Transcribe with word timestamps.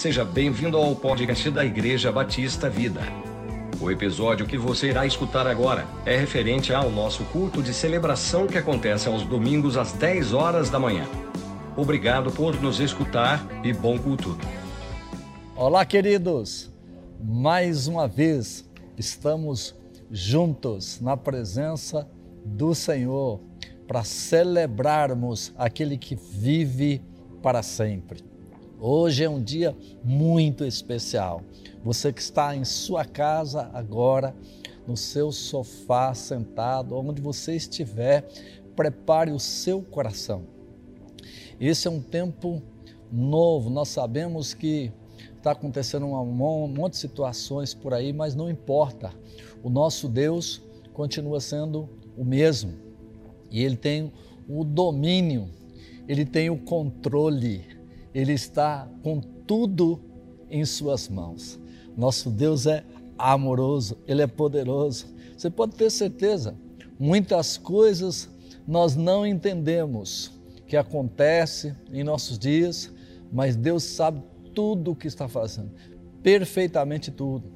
Seja 0.00 0.24
bem-vindo 0.24 0.78
ao 0.78 0.96
podcast 0.96 1.50
da 1.50 1.62
Igreja 1.62 2.10
Batista 2.10 2.70
Vida. 2.70 3.02
O 3.78 3.90
episódio 3.90 4.46
que 4.46 4.56
você 4.56 4.88
irá 4.88 5.04
escutar 5.04 5.46
agora 5.46 5.86
é 6.06 6.16
referente 6.16 6.72
ao 6.72 6.90
nosso 6.90 7.22
culto 7.24 7.62
de 7.62 7.74
celebração 7.74 8.46
que 8.46 8.56
acontece 8.56 9.08
aos 9.08 9.24
domingos 9.24 9.76
às 9.76 9.92
10 9.92 10.32
horas 10.32 10.70
da 10.70 10.78
manhã. 10.78 11.06
Obrigado 11.76 12.32
por 12.32 12.58
nos 12.62 12.80
escutar 12.80 13.46
e 13.62 13.74
bom 13.74 13.98
culto. 13.98 14.38
Olá, 15.54 15.84
queridos! 15.84 16.72
Mais 17.22 17.86
uma 17.86 18.08
vez 18.08 18.66
estamos 18.96 19.76
juntos 20.10 20.98
na 20.98 21.14
presença 21.14 22.08
do 22.42 22.74
Senhor 22.74 23.38
para 23.86 24.02
celebrarmos 24.02 25.52
aquele 25.58 25.98
que 25.98 26.16
vive 26.16 27.02
para 27.42 27.62
sempre. 27.62 28.29
Hoje 28.82 29.22
é 29.22 29.28
um 29.28 29.42
dia 29.42 29.76
muito 30.02 30.64
especial. 30.64 31.42
Você 31.84 32.10
que 32.10 32.22
está 32.22 32.56
em 32.56 32.64
sua 32.64 33.04
casa 33.04 33.70
agora, 33.74 34.34
no 34.86 34.96
seu 34.96 35.30
sofá, 35.30 36.14
sentado, 36.14 36.96
onde 36.96 37.20
você 37.20 37.54
estiver, 37.54 38.26
prepare 38.74 39.32
o 39.32 39.38
seu 39.38 39.82
coração. 39.82 40.44
Esse 41.60 41.88
é 41.88 41.90
um 41.90 42.00
tempo 42.00 42.62
novo, 43.12 43.68
nós 43.68 43.88
sabemos 43.88 44.54
que 44.54 44.90
está 45.36 45.50
acontecendo 45.50 46.06
um 46.06 46.66
monte 46.66 46.92
de 46.92 47.00
situações 47.00 47.74
por 47.74 47.92
aí, 47.92 48.14
mas 48.14 48.34
não 48.34 48.48
importa. 48.48 49.12
O 49.62 49.68
nosso 49.68 50.08
Deus 50.08 50.62
continua 50.94 51.38
sendo 51.38 51.86
o 52.16 52.24
mesmo 52.24 52.72
e 53.50 53.62
Ele 53.62 53.76
tem 53.76 54.10
o 54.48 54.64
domínio, 54.64 55.50
Ele 56.08 56.24
tem 56.24 56.48
o 56.48 56.56
controle 56.56 57.78
ele 58.14 58.32
está 58.32 58.88
com 59.02 59.20
tudo 59.20 60.00
em 60.50 60.64
Suas 60.64 61.08
mãos. 61.08 61.58
Nosso 61.96 62.30
Deus 62.30 62.66
é 62.66 62.84
amoroso, 63.16 63.98
Ele 64.06 64.22
é 64.22 64.26
poderoso. 64.26 65.06
Você 65.36 65.50
pode 65.50 65.76
ter 65.76 65.90
certeza, 65.90 66.56
muitas 66.98 67.56
coisas 67.56 68.28
nós 68.66 68.96
não 68.96 69.26
entendemos 69.26 70.32
que 70.66 70.76
acontece 70.76 71.74
em 71.92 72.04
nossos 72.04 72.38
dias, 72.38 72.92
mas 73.32 73.56
Deus 73.56 73.82
sabe 73.82 74.22
tudo 74.54 74.92
o 74.92 74.96
que 74.96 75.06
está 75.06 75.28
fazendo, 75.28 75.70
perfeitamente 76.22 77.10
tudo. 77.10 77.50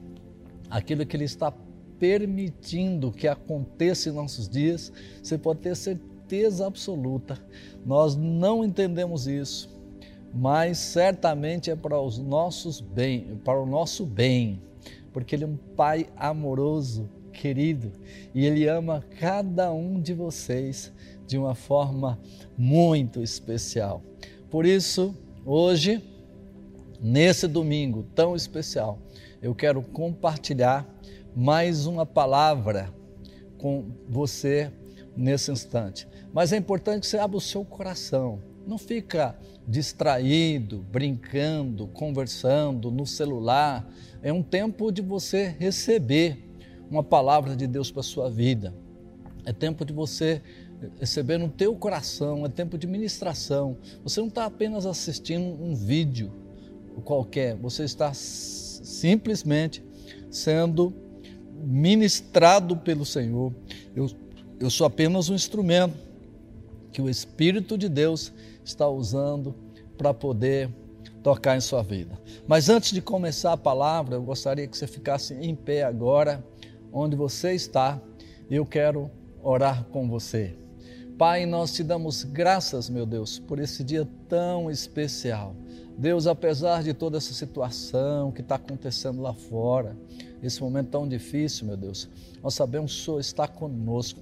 Aquilo 0.71 1.07
que 1.07 1.17
Ele 1.17 1.25
está 1.25 1.53
permitindo 1.99 3.13
que 3.13 3.29
aconteça 3.29 4.09
em 4.09 4.13
nossos 4.13 4.49
dias, 4.49 4.93
você 5.23 5.39
pode 5.39 5.61
ter 5.61 5.77
certeza 5.77 6.67
absoluta. 6.67 7.39
Nós 7.85 8.17
não 8.17 8.65
entendemos 8.65 9.27
isso, 9.27 9.74
mas 10.35 10.79
certamente 10.79 11.71
é 11.71 11.77
para 11.77 12.01
os 12.01 12.19
nossos 12.19 12.81
bem, 12.81 13.41
para 13.45 13.61
o 13.61 13.65
nosso 13.65 14.05
bem, 14.05 14.61
porque 15.13 15.37
ele 15.37 15.45
é 15.45 15.47
um 15.47 15.57
pai 15.57 16.09
amoroso, 16.17 17.09
querido, 17.33 17.93
e 18.35 18.45
ele 18.45 18.67
ama 18.67 19.05
cada 19.21 19.73
um 19.73 20.01
de 20.01 20.13
vocês 20.13 20.93
de 21.25 21.39
uma 21.39 21.55
forma 21.55 22.19
muito 22.59 23.23
especial. 23.23 24.03
Por 24.51 24.67
isso, 24.67 25.17
hoje, 25.47 26.03
nesse 27.01 27.47
domingo 27.47 28.05
tão 28.15 28.35
especial, 28.35 28.99
eu 29.41 29.55
quero 29.55 29.83
compartilhar 29.83 30.85
mais 31.35 31.87
uma 31.87 32.05
palavra 32.05 32.93
com 33.57 33.85
você 34.09 34.71
nesse 35.17 35.53
instante. 35.53 36.09
Mas 36.33 36.53
é 36.53 36.57
importante 36.57 37.03
que 37.03 37.07
você 37.07 37.19
abra 37.19 37.37
o 37.37 37.41
seu 37.41 37.65
coração. 37.65 38.41
Não 38.67 38.79
fica 38.79 39.37
distraído, 39.67 40.85
brincando, 40.91 41.87
conversando 41.89 42.91
no 42.91 43.07
celular. 43.07 43.87
É 44.23 44.33
um 44.33 44.43
tempo 44.43 44.91
de 44.91 45.03
você 45.03 45.55
receber 45.59 46.39
uma 46.91 47.03
palavra 47.03 47.57
de 47.57 47.67
Deus 47.67 47.91
para 47.91 48.03
sua 48.03 48.31
vida. 48.31 48.75
É 49.45 49.53
tempo 49.53 49.85
de 49.85 49.93
você 49.93 50.41
receber 50.99 51.39
no 51.39 51.49
teu 51.49 51.75
coração, 51.75 52.45
é 52.45 52.49
tempo 52.49 52.77
de 52.79 52.87
ministração. 52.87 53.77
Você 54.03 54.21
não 54.21 54.29
está 54.29 54.47
apenas 54.47 54.87
assistindo 54.87 55.63
um 55.63 55.75
vídeo 55.75 56.33
qualquer, 57.05 57.57
você 57.57 57.85
está 57.85 58.13
simplesmente 58.15 59.83
sendo 60.31 60.95
ministrado 61.65 62.77
pelo 62.77 63.05
Senhor. 63.05 63.53
Eu, 63.95 64.11
eu 64.61 64.71
sou 64.71 64.87
apenas 64.87 65.29
um 65.29 65.35
instrumento 65.35 65.97
que 66.93 67.03
o 67.03 67.09
Espírito 67.09 67.77
de 67.77 67.89
Deus 67.89 68.33
está 68.65 68.89
usando 68.89 69.55
para 69.97 70.13
poder 70.13 70.71
tocar 71.23 71.57
em 71.57 71.61
sua 71.61 71.83
vida. 71.83 72.19
Mas 72.47 72.69
antes 72.69 72.93
de 72.93 73.01
começar 73.01 73.53
a 73.53 73.57
palavra, 73.57 74.17
eu 74.17 74.23
gostaria 74.23 74.67
que 74.67 74.77
você 74.77 74.87
ficasse 74.87 75.35
em 75.35 75.55
pé 75.55 75.83
agora, 75.83 76.45
onde 76.93 77.17
você 77.17 77.55
está, 77.55 78.01
e 78.51 78.55
eu 78.55 78.67
quero 78.67 79.11
orar 79.43 79.85
com 79.85 80.09
você. 80.09 80.57
Pai, 81.17 81.47
nós 81.47 81.73
te 81.73 81.83
damos 81.83 82.25
graças, 82.25 82.91
meu 82.91 83.07
Deus, 83.07 83.39
por 83.39 83.59
esse 83.59 83.85
dia 83.85 84.09
tão 84.29 84.71
especial. 84.71 85.55
Deus, 85.97 86.27
apesar 86.27 86.83
de 86.83 86.93
toda 86.93 87.19
essa 87.19 87.33
situação 87.33 88.33
que 88.33 88.41
está 88.41 88.57
acontecendo 88.57 89.23
lá 89.23 89.33
fora, 89.33 89.97
esse 90.43 90.61
momento 90.61 90.91
tão 90.91 91.07
difícil, 91.09 91.67
meu 91.67 91.77
Deus, 91.77 92.09
nós 92.43 92.55
sabemos 92.55 92.93
que 92.93 93.01
o 93.01 93.05
Senhor 93.05 93.21
está 93.21 93.47
conosco 93.47 94.21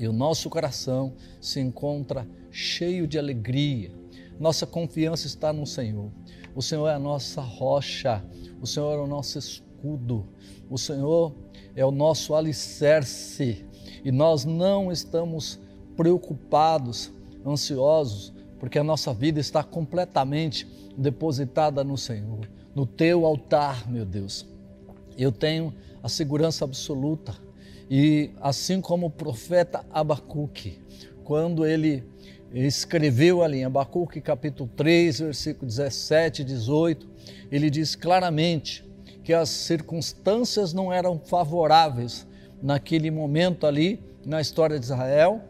e 0.00 0.08
o 0.08 0.12
nosso 0.12 0.48
coração 0.48 1.12
se 1.40 1.60
encontra 1.60 2.26
cheio 2.50 3.06
de 3.06 3.18
alegria. 3.18 3.92
Nossa 4.40 4.66
confiança 4.66 5.26
está 5.26 5.52
no 5.52 5.66
Senhor. 5.66 6.10
O 6.54 6.62
Senhor 6.62 6.88
é 6.88 6.94
a 6.94 6.98
nossa 6.98 7.42
rocha, 7.42 8.24
o 8.62 8.66
Senhor 8.66 8.94
é 8.94 9.02
o 9.02 9.06
nosso 9.06 9.38
escudo, 9.38 10.26
o 10.70 10.78
Senhor 10.78 11.34
é 11.76 11.84
o 11.84 11.90
nosso 11.90 12.34
alicerce 12.34 13.64
e 14.02 14.10
nós 14.10 14.46
não 14.46 14.90
estamos 14.90 15.60
preocupados, 15.96 17.12
ansiosos, 17.46 18.32
porque 18.58 18.78
a 18.78 18.84
nossa 18.84 19.12
vida 19.12 19.38
está 19.38 19.62
completamente 19.62 20.66
depositada 20.96 21.84
no 21.84 21.98
Senhor, 21.98 22.48
no 22.74 22.86
teu 22.86 23.26
altar, 23.26 23.88
meu 23.88 24.06
Deus. 24.06 24.46
Eu 25.16 25.30
tenho 25.30 25.74
a 26.02 26.08
segurança 26.08 26.64
absoluta 26.64 27.34
e 27.90 28.30
assim 28.40 28.80
como 28.80 29.06
o 29.08 29.10
profeta 29.10 29.84
Abacuque, 29.90 30.78
quando 31.24 31.66
ele 31.66 32.04
escreveu 32.54 33.42
ali 33.42 33.58
em 33.58 33.64
Abacuque 33.64 34.20
capítulo 34.20 34.70
3, 34.76 35.18
versículo 35.18 35.66
17 35.66 36.42
e 36.42 36.44
18, 36.44 37.08
ele 37.50 37.68
diz 37.68 37.96
claramente 37.96 38.88
que 39.24 39.32
as 39.32 39.48
circunstâncias 39.48 40.72
não 40.72 40.92
eram 40.92 41.18
favoráveis 41.18 42.26
naquele 42.62 43.10
momento 43.10 43.66
ali 43.66 44.00
na 44.24 44.40
história 44.40 44.78
de 44.78 44.84
Israel, 44.84 45.40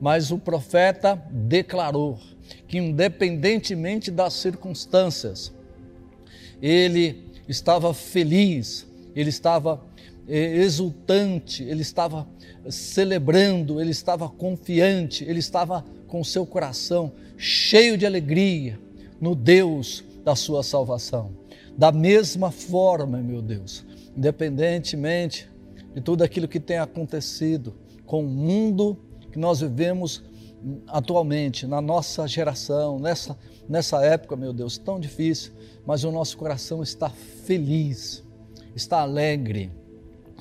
mas 0.00 0.30
o 0.30 0.38
profeta 0.38 1.20
declarou 1.32 2.20
que 2.68 2.78
independentemente 2.78 4.08
das 4.10 4.34
circunstâncias, 4.34 5.52
ele 6.62 7.26
estava 7.48 7.92
feliz, 7.92 8.86
ele 9.16 9.30
estava 9.30 9.87
exultante, 10.28 11.62
ele 11.62 11.82
estava 11.82 12.28
celebrando, 12.68 13.80
ele 13.80 13.90
estava 13.90 14.28
confiante, 14.28 15.24
ele 15.24 15.38
estava 15.38 15.84
com 16.06 16.22
seu 16.22 16.44
coração 16.44 17.12
cheio 17.36 17.96
de 17.96 18.04
alegria 18.04 18.78
no 19.20 19.34
Deus 19.34 20.04
da 20.24 20.36
sua 20.36 20.62
salvação. 20.62 21.30
Da 21.76 21.90
mesma 21.92 22.50
forma, 22.50 23.18
meu 23.18 23.40
Deus, 23.40 23.86
independentemente 24.16 25.48
de 25.94 26.00
tudo 26.00 26.22
aquilo 26.22 26.46
que 26.46 26.60
tem 26.60 26.78
acontecido 26.78 27.74
com 28.04 28.24
o 28.24 28.28
mundo 28.28 28.98
que 29.32 29.38
nós 29.38 29.60
vivemos 29.60 30.22
atualmente, 30.88 31.66
na 31.66 31.80
nossa 31.80 32.26
geração, 32.26 32.98
nessa, 32.98 33.38
nessa 33.68 34.04
época, 34.04 34.36
meu 34.36 34.52
Deus, 34.52 34.76
tão 34.76 34.98
difícil, 34.98 35.52
mas 35.86 36.04
o 36.04 36.10
nosso 36.10 36.36
coração 36.36 36.82
está 36.82 37.08
feliz, 37.08 38.24
está 38.74 39.00
alegre. 39.00 39.70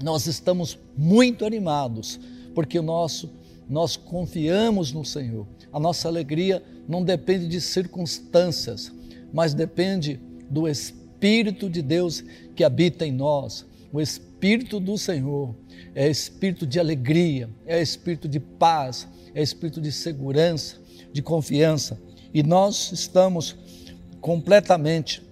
Nós 0.01 0.27
estamos 0.27 0.77
muito 0.95 1.45
animados, 1.45 2.19
porque 2.53 2.77
o 2.77 2.83
nosso 2.83 3.29
nós 3.69 3.97
confiamos 3.97 4.93
no 4.93 5.03
Senhor. 5.03 5.45
A 5.73 5.79
nossa 5.79 6.07
alegria 6.07 6.63
não 6.87 7.03
depende 7.03 7.47
de 7.47 7.59
circunstâncias, 7.59 8.91
mas 9.33 9.53
depende 9.53 10.19
do 10.49 10.67
Espírito 10.67 11.69
de 11.69 11.81
Deus 11.81 12.23
que 12.55 12.63
habita 12.63 13.05
em 13.05 13.11
nós. 13.11 13.65
O 13.91 13.99
Espírito 13.99 14.79
do 14.79 14.97
Senhor 14.97 15.53
é 15.93 16.09
espírito 16.09 16.65
de 16.65 16.79
alegria, 16.79 17.49
é 17.65 17.81
espírito 17.81 18.27
de 18.27 18.39
paz, 18.39 19.07
é 19.33 19.41
espírito 19.41 19.81
de 19.81 19.91
segurança, 19.91 20.77
de 21.11 21.21
confiança. 21.21 21.99
E 22.33 22.43
nós 22.43 22.91
estamos 22.91 23.55
completamente 24.21 25.23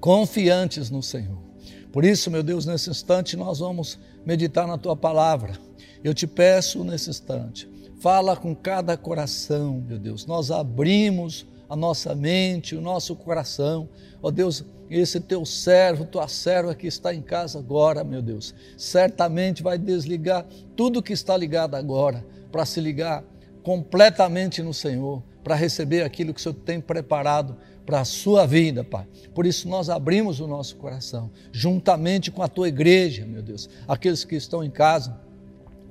confiantes 0.00 0.90
no 0.90 1.02
Senhor. 1.02 1.45
Por 1.92 2.04
isso, 2.04 2.30
meu 2.30 2.42
Deus, 2.42 2.66
nesse 2.66 2.90
instante 2.90 3.36
nós 3.36 3.58
vamos 3.58 3.98
meditar 4.24 4.66
na 4.66 4.76
tua 4.76 4.96
palavra 4.96 5.66
eu 6.06 6.14
te 6.14 6.26
peço 6.26 6.84
nesse 6.84 7.10
instante, 7.10 7.68
fala 7.98 8.36
com 8.36 8.54
cada 8.54 8.96
coração, 8.96 9.82
meu 9.86 9.98
Deus. 9.98 10.24
Nós 10.24 10.52
abrimos 10.52 11.44
a 11.68 11.74
nossa 11.74 12.14
mente, 12.14 12.76
o 12.76 12.80
nosso 12.80 13.16
coração. 13.16 13.88
Ó 14.22 14.30
Deus, 14.30 14.64
esse 14.88 15.18
teu 15.18 15.44
servo, 15.44 16.04
tua 16.04 16.28
serva 16.28 16.76
que 16.76 16.86
está 16.86 17.12
em 17.12 17.20
casa 17.20 17.58
agora, 17.58 18.04
meu 18.04 18.22
Deus, 18.22 18.54
certamente 18.76 19.64
vai 19.64 19.76
desligar 19.76 20.46
tudo 20.76 21.02
que 21.02 21.12
está 21.12 21.36
ligado 21.36 21.74
agora 21.74 22.24
para 22.52 22.64
se 22.64 22.80
ligar 22.80 23.24
completamente 23.64 24.62
no 24.62 24.72
Senhor, 24.72 25.20
para 25.42 25.56
receber 25.56 26.02
aquilo 26.02 26.32
que 26.32 26.38
o 26.38 26.42
Senhor 26.42 26.54
tem 26.54 26.80
preparado 26.80 27.56
para 27.86 28.00
a 28.00 28.04
sua 28.04 28.44
vida, 28.44 28.82
Pai. 28.82 29.06
Por 29.32 29.46
isso 29.46 29.68
nós 29.68 29.88
abrimos 29.88 30.40
o 30.40 30.46
nosso 30.46 30.74
coração, 30.76 31.30
juntamente 31.52 32.32
com 32.32 32.42
a 32.42 32.48
tua 32.48 32.68
igreja, 32.68 33.24
meu 33.24 33.40
Deus, 33.40 33.70
aqueles 33.86 34.24
que 34.24 34.34
estão 34.34 34.64
em 34.64 34.70
casa, 34.70 35.16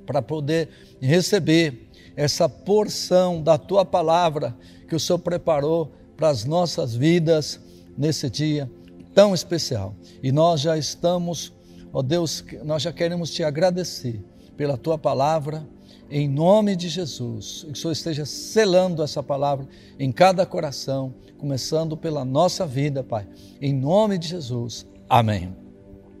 para 0.04 0.20
poder 0.20 0.68
receber 1.00 1.88
essa 2.14 2.48
porção 2.48 3.42
da 3.42 3.58
tua 3.58 3.84
palavra 3.84 4.54
que 4.86 4.94
o 4.94 5.00
Senhor 5.00 5.18
preparou 5.18 5.90
para 6.16 6.28
as 6.28 6.44
nossas 6.44 6.94
vidas 6.94 7.58
nesse 7.96 8.30
dia 8.30 8.70
tão 9.14 9.34
especial. 9.34 9.94
E 10.22 10.30
nós 10.30 10.60
já 10.60 10.76
estamos, 10.76 11.52
ó 11.92 12.02
Deus, 12.02 12.44
nós 12.62 12.82
já 12.82 12.92
queremos 12.92 13.30
te 13.30 13.42
agradecer 13.42 14.22
pela 14.56 14.76
tua 14.76 14.98
palavra, 14.98 15.66
em 16.10 16.28
nome 16.28 16.76
de 16.76 16.88
Jesus. 16.88 17.64
Que 17.64 17.72
o 17.72 17.76
Senhor 17.76 17.92
esteja 17.92 18.24
selando 18.24 19.02
essa 19.02 19.22
palavra 19.22 19.66
em 19.98 20.12
cada 20.12 20.46
coração, 20.46 21.14
começando 21.38 21.96
pela 21.96 22.24
nossa 22.24 22.66
vida, 22.66 23.02
Pai. 23.02 23.26
Em 23.60 23.72
nome 23.72 24.18
de 24.18 24.28
Jesus. 24.28 24.86
Amém. 25.08 25.54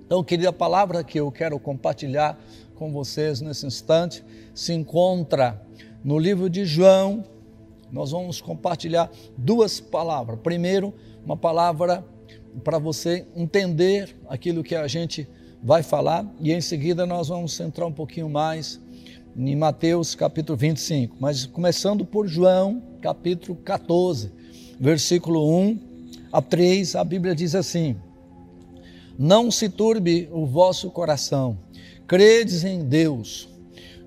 Então, 0.06 0.22
querida, 0.22 0.50
a 0.50 0.52
palavra 0.52 1.02
que 1.02 1.18
eu 1.18 1.30
quero 1.32 1.58
compartilhar 1.58 2.38
com 2.74 2.92
vocês 2.92 3.40
nesse 3.40 3.66
instante 3.66 4.24
se 4.54 4.72
encontra 4.72 5.60
no 6.04 6.18
livro 6.18 6.48
de 6.48 6.64
João. 6.64 7.24
Nós 7.90 8.10
vamos 8.10 8.40
compartilhar 8.40 9.10
duas 9.36 9.80
palavras. 9.80 10.38
Primeiro, 10.42 10.94
uma 11.24 11.36
palavra 11.36 12.04
para 12.62 12.78
você 12.78 13.26
entender 13.34 14.16
aquilo 14.28 14.62
que 14.62 14.74
a 14.74 14.86
gente 14.86 15.28
vai 15.62 15.82
falar, 15.82 16.24
e 16.38 16.52
em 16.52 16.60
seguida 16.60 17.04
nós 17.04 17.28
vamos 17.28 17.52
centrar 17.52 17.88
um 17.88 17.92
pouquinho 17.92 18.28
mais 18.28 18.80
em 19.38 19.54
Mateus 19.54 20.14
capítulo 20.14 20.56
25, 20.56 21.16
mas 21.20 21.44
começando 21.44 22.06
por 22.06 22.26
João 22.26 22.82
capítulo 23.02 23.54
14, 23.56 24.32
versículo 24.80 25.54
1 25.58 25.78
a 26.32 26.40
3, 26.40 26.96
a 26.96 27.04
Bíblia 27.04 27.34
diz 27.34 27.54
assim: 27.54 27.96
Não 29.18 29.50
se 29.50 29.68
turbe 29.68 30.26
o 30.32 30.46
vosso 30.46 30.90
coração, 30.90 31.58
credes 32.06 32.64
em 32.64 32.82
Deus, 32.82 33.46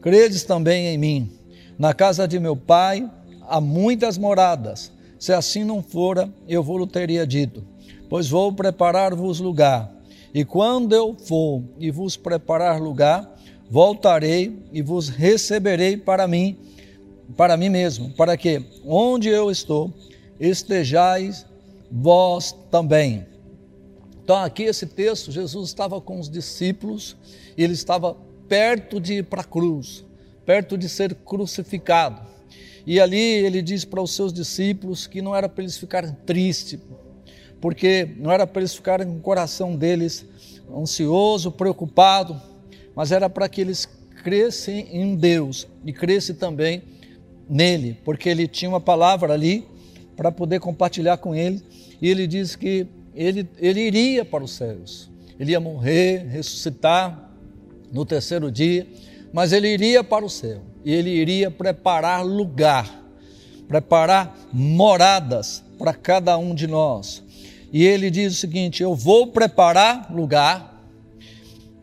credes 0.02 0.44
também 0.44 0.88
em 0.88 0.98
mim. 0.98 1.31
Na 1.78 1.94
casa 1.94 2.28
de 2.28 2.40
meu 2.40 2.56
pai 2.56 3.10
há 3.48 3.62
muitas 3.62 4.18
moradas. 4.18 4.92
Se 5.20 5.31
assim 5.31 5.64
não 5.64 5.84
fora, 5.84 6.34
eu 6.48 6.64
vou-lhe 6.64 6.88
teria 6.88 7.28
dito, 7.28 7.64
pois 8.10 8.28
vou 8.28 8.52
preparar-vos 8.52 9.40
lugar. 9.40 9.94
E 10.34 10.44
quando 10.44 10.94
eu 10.94 11.16
for 11.16 11.64
e 11.78 11.92
vos 11.92 12.18
preparar 12.18 12.81
lugar, 12.81 13.39
voltarei 13.69 14.57
e 14.74 14.81
vos 14.81 15.10
receberei 15.10 15.95
para 15.95 16.27
mim, 16.27 16.57
para 17.38 17.56
mim 17.56 17.69
mesmo, 17.69 18.10
para 18.12 18.36
que 18.36 18.63
onde 18.83 19.30
eu 19.30 19.51
estou 19.51 19.94
estejais 20.39 21.45
vós 21.92 22.56
também. 22.71 23.25
Então, 24.24 24.38
aqui 24.38 24.63
esse 24.63 24.86
texto, 24.86 25.31
Jesus 25.31 25.69
estava 25.69 26.00
com 26.01 26.19
os 26.19 26.30
discípulos, 26.30 27.16
ele 27.57 27.74
estava 27.74 28.16
perto 28.48 29.00
de 29.00 29.16
ir 29.16 29.24
para 29.24 29.42
a 29.42 29.45
cruz, 29.45 30.06
perto 30.45 30.77
de 30.77 30.89
ser 30.89 31.13
crucificado. 31.16 32.27
E 32.86 33.00
ali 33.00 33.18
ele 33.18 33.62
diz 33.62 33.86
para 33.86 34.01
os 34.01 34.13
seus 34.16 34.33
discípulos 34.33 35.06
que 35.06 35.21
não 35.21 35.36
era 35.36 35.48
para 35.48 35.63
eles 35.63 35.77
ficarem 35.77 36.16
tristes, 36.25 36.80
porque 37.62 38.16
não 38.18 38.31
era 38.31 38.48
para 38.48 38.62
eles 38.62 38.74
ficarem 38.74 39.07
com 39.07 39.18
o 39.18 39.21
coração 39.21 39.75
deles 39.75 40.25
ansioso, 40.75 41.51
preocupado, 41.51 42.39
mas 43.00 43.13
era 43.13 43.30
para 43.30 43.48
que 43.48 43.62
eles 43.62 43.88
crescem 44.25 44.90
em 44.92 45.16
Deus 45.16 45.66
e 45.86 45.94
crescem 45.94 46.36
também 46.36 46.84
nele, 47.50 47.98
porque 48.04 48.28
ele 48.28 48.46
tinha 48.46 48.68
uma 48.68 48.81
palavra 48.81 49.34
ali 49.34 49.66
para 50.18 50.34
poder 50.34 50.60
compartilhar 50.60 51.16
com 51.16 51.34
ele, 51.34 51.63
e 52.01 52.10
ele 52.10 52.28
diz 52.28 52.57
que 52.57 52.86
ele, 53.16 53.48
ele 53.57 53.80
iria 53.80 54.25
para 54.25 54.44
os 54.44 54.51
céus, 54.51 55.10
ele 55.40 55.54
ia 55.54 55.62
morrer, 55.62 56.28
ressuscitar 56.28 57.31
no 57.90 58.06
terceiro 58.06 58.51
dia, 58.51 58.86
mas 59.31 59.54
ele 59.54 59.69
iria 59.69 60.04
para 60.04 60.25
o 60.25 60.30
céu, 60.30 60.60
e 60.84 60.94
ele 60.94 61.10
iria 61.10 61.50
preparar 61.50 62.25
lugar, 62.25 63.02
preparar 63.66 64.38
moradas 64.52 65.63
para 65.78 65.94
cada 65.94 66.38
um 66.38 66.54
de 66.54 66.68
nós. 66.68 67.24
E 67.72 67.86
ele 67.86 68.12
diz 68.12 68.34
o 68.34 68.36
seguinte: 68.36 68.84
Eu 68.84 68.94
vou 68.94 69.28
preparar 69.28 70.13
lugar, 70.13 70.69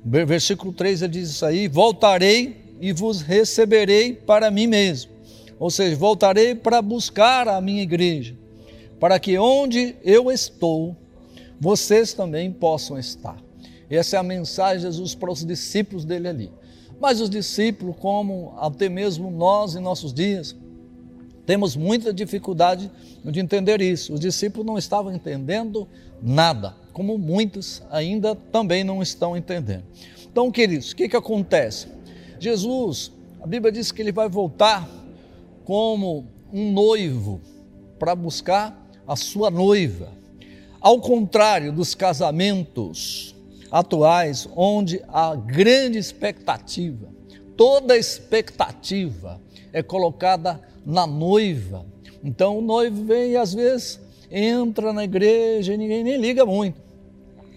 Versículo 0.09 0.73
3 0.73 1.03
ele 1.03 1.13
diz 1.13 1.31
isso 1.31 1.45
aí: 1.45 1.67
voltarei 1.67 2.77
e 2.81 2.93
vos 2.93 3.21
receberei 3.23 4.13
para 4.13 4.53
mim 4.53 4.69
mesmo. 4.69 5.11
Ou 5.59 5.69
seja, 5.69 5.97
voltarei 5.97 6.55
para 6.55 6.81
buscar 6.81 7.49
a 7.49 7.61
minha 7.61 7.83
igreja, 7.83 8.37
para 9.01 9.19
que 9.19 9.37
onde 9.37 9.97
eu 10.05 10.31
estou, 10.31 10.95
vocês 11.59 12.13
também 12.13 12.53
possam 12.53 12.97
estar. 12.97 13.37
Essa 13.91 14.17
é 14.17 14.19
a 14.21 14.23
mensagem 14.23 14.79
de 14.79 14.83
Jesus 14.85 15.15
para 15.15 15.33
os 15.33 15.45
discípulos 15.45 16.05
dele 16.05 16.29
ali. 16.29 16.53
Mas 17.01 17.21
os 17.21 17.29
discípulos, 17.29 17.97
como 17.99 18.55
até 18.59 18.89
mesmo 18.89 19.31
nós 19.31 19.75
em 19.75 19.81
nossos 19.81 20.15
dias, 20.15 20.55
temos 21.45 21.75
muita 21.75 22.13
dificuldade 22.13 22.91
de 23.25 23.41
entender 23.41 23.81
isso. 23.81 24.15
Os 24.15 24.21
discípulos 24.21 24.67
não 24.67 24.79
estavam 24.79 25.13
entendendo 25.13 25.89
nada 26.23 26.86
como 26.97 27.19
muitos 27.19 27.83
ainda 27.91 28.35
também 28.35 28.83
não 28.83 29.03
estão 29.03 29.37
entendendo. 29.37 29.85
Então, 30.33 30.51
queridos, 30.51 30.93
o 30.93 30.97
que, 30.97 31.11
que 31.11 31.17
acontece? 31.17 31.89
Jesus, 32.41 33.13
a 33.39 33.47
Bíblia 33.47 33.71
diz 33.71 33.93
que 33.93 34.01
ele 34.01 34.13
vai 34.13 34.31
voltar 34.31 34.89
como 35.67 36.27
um 36.51 36.73
noivo 36.73 37.39
para 37.99 38.15
buscar 38.15 38.89
a 39.07 39.15
sua 39.15 39.51
noiva. 39.51 40.09
Ao 40.81 40.99
contrário 40.99 41.71
dos 41.71 41.95
casamentos 41.95 43.37
atuais, 43.71 44.49
onde 44.57 45.03
há 45.09 45.35
grande 45.37 45.99
expectativa, 45.99 47.11
toda 47.59 47.95
expectativa 47.95 49.39
é 49.71 49.83
colocada 49.83 50.63
na 50.83 51.07
noiva. 51.07 51.85
Então 52.25 52.57
o 52.57 52.63
noivo 52.63 53.05
vem 53.05 53.33
e 53.33 53.37
às 53.37 53.53
vezes 53.53 54.01
entra 54.31 54.95
na 54.95 55.05
igreja 55.05 55.75
e 55.75 55.77
ninguém 55.77 56.03
nem 56.03 56.17
liga 56.17 56.47
muito 56.47 56.86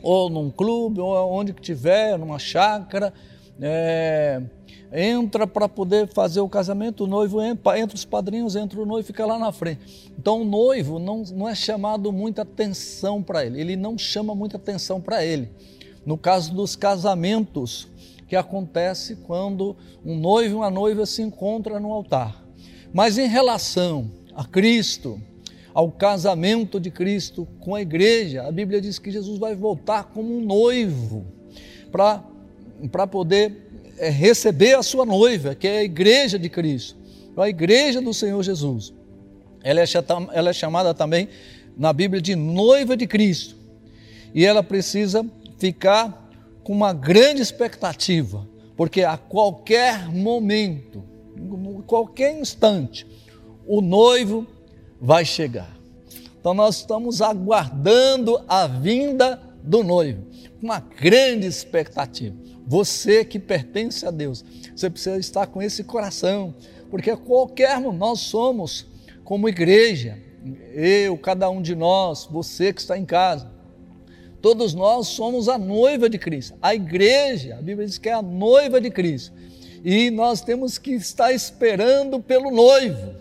ou 0.01 0.29
num 0.29 0.49
clube, 0.49 0.99
ou 0.99 1.31
onde 1.31 1.53
que 1.53 1.61
tiver, 1.61 2.17
numa 2.17 2.39
chácara, 2.39 3.13
é, 3.61 4.41
entra 4.91 5.45
para 5.45 5.67
poder 5.67 6.07
fazer 6.07 6.41
o 6.41 6.49
casamento, 6.49 7.03
o 7.03 7.07
noivo 7.07 7.41
entra, 7.41 7.79
entra 7.79 7.95
os 7.95 8.05
padrinhos, 8.05 8.55
entra 8.55 8.81
o 8.81 8.85
noivo 8.85 9.05
fica 9.05 9.25
lá 9.25 9.37
na 9.37 9.51
frente. 9.51 10.11
Então 10.17 10.41
o 10.41 10.45
noivo 10.45 10.99
não, 10.99 11.23
não 11.33 11.47
é 11.47 11.55
chamado 11.55 12.11
muita 12.11 12.41
atenção 12.41 13.21
para 13.21 13.45
ele, 13.45 13.59
ele 13.59 13.75
não 13.75 13.97
chama 13.97 14.33
muita 14.33 14.57
atenção 14.57 14.99
para 15.01 15.23
ele. 15.23 15.49
No 16.05 16.17
caso 16.17 16.53
dos 16.53 16.75
casamentos, 16.75 17.87
que 18.29 18.35
acontece 18.35 19.15
quando 19.15 19.75
um 20.05 20.15
noivo 20.15 20.53
e 20.53 20.55
uma 20.55 20.69
noiva 20.69 21.05
se 21.05 21.21
encontram 21.21 21.79
no 21.79 21.91
altar. 21.91 22.43
Mas 22.93 23.17
em 23.17 23.27
relação 23.27 24.09
a 24.35 24.45
Cristo, 24.45 25.19
ao 25.79 25.89
casamento 25.89 26.77
de 26.77 26.91
Cristo 26.91 27.47
com 27.61 27.73
a 27.73 27.81
igreja. 27.81 28.43
A 28.43 28.51
Bíblia 28.51 28.81
diz 28.81 28.99
que 28.99 29.09
Jesus 29.09 29.39
vai 29.39 29.55
voltar 29.55 30.03
como 30.13 30.37
um 30.37 30.41
noivo 30.41 31.25
para 31.89 33.07
poder 33.07 33.69
é, 33.97 34.09
receber 34.09 34.73
a 34.73 34.83
sua 34.83 35.05
noiva, 35.05 35.55
que 35.55 35.65
é 35.65 35.77
a 35.77 35.83
igreja 35.85 36.37
de 36.37 36.49
Cristo, 36.49 36.97
a 37.37 37.47
igreja 37.47 38.01
do 38.01 38.13
Senhor 38.13 38.43
Jesus. 38.43 38.93
Ela 39.63 39.79
é, 39.79 39.85
ela 40.33 40.49
é 40.49 40.53
chamada 40.53 40.93
também 40.93 41.29
na 41.77 41.93
Bíblia 41.93 42.21
de 42.21 42.35
noiva 42.35 42.97
de 42.97 43.07
Cristo. 43.07 43.55
E 44.35 44.45
ela 44.45 44.61
precisa 44.61 45.25
ficar 45.57 46.29
com 46.61 46.73
uma 46.73 46.91
grande 46.91 47.41
expectativa, 47.41 48.45
porque 48.75 49.03
a 49.03 49.15
qualquer 49.15 50.09
momento, 50.09 51.01
qualquer 51.87 52.37
instante, 52.37 53.07
o 53.65 53.79
noivo 53.79 54.45
vai 55.01 55.23
chegar. 55.25 55.77
Então 56.39 56.53
nós 56.53 56.77
estamos 56.77 57.21
aguardando 57.21 58.41
a 58.47 58.65
vinda 58.67 59.39
do 59.63 59.83
noivo, 59.83 60.25
uma 60.61 60.79
grande 60.79 61.45
expectativa. 61.47 62.35
Você 62.65 63.25
que 63.25 63.39
pertence 63.39 64.05
a 64.05 64.11
Deus, 64.11 64.45
você 64.75 64.89
precisa 64.89 65.17
estar 65.17 65.47
com 65.47 65.61
esse 65.61 65.83
coração, 65.83 66.53
porque 66.89 67.15
qualquer 67.15 67.79
nós 67.79 68.19
somos 68.21 68.85
como 69.23 69.49
igreja, 69.49 70.17
eu, 70.73 71.17
cada 71.17 71.49
um 71.49 71.61
de 71.61 71.75
nós, 71.75 72.27
você 72.31 72.71
que 72.71 72.79
está 72.79 72.97
em 72.97 73.05
casa, 73.05 73.51
todos 74.41 74.73
nós 74.73 75.07
somos 75.07 75.49
a 75.49 75.57
noiva 75.57 76.09
de 76.09 76.17
Cristo. 76.17 76.57
A 76.61 76.73
igreja, 76.73 77.55
a 77.55 77.61
Bíblia 77.61 77.85
diz 77.85 77.97
que 77.97 78.09
é 78.09 78.13
a 78.13 78.21
noiva 78.21 78.79
de 78.79 78.89
Cristo. 78.89 79.33
E 79.83 80.09
nós 80.09 80.41
temos 80.41 80.77
que 80.77 80.91
estar 80.91 81.33
esperando 81.33 82.19
pelo 82.19 82.49
noivo. 82.49 83.13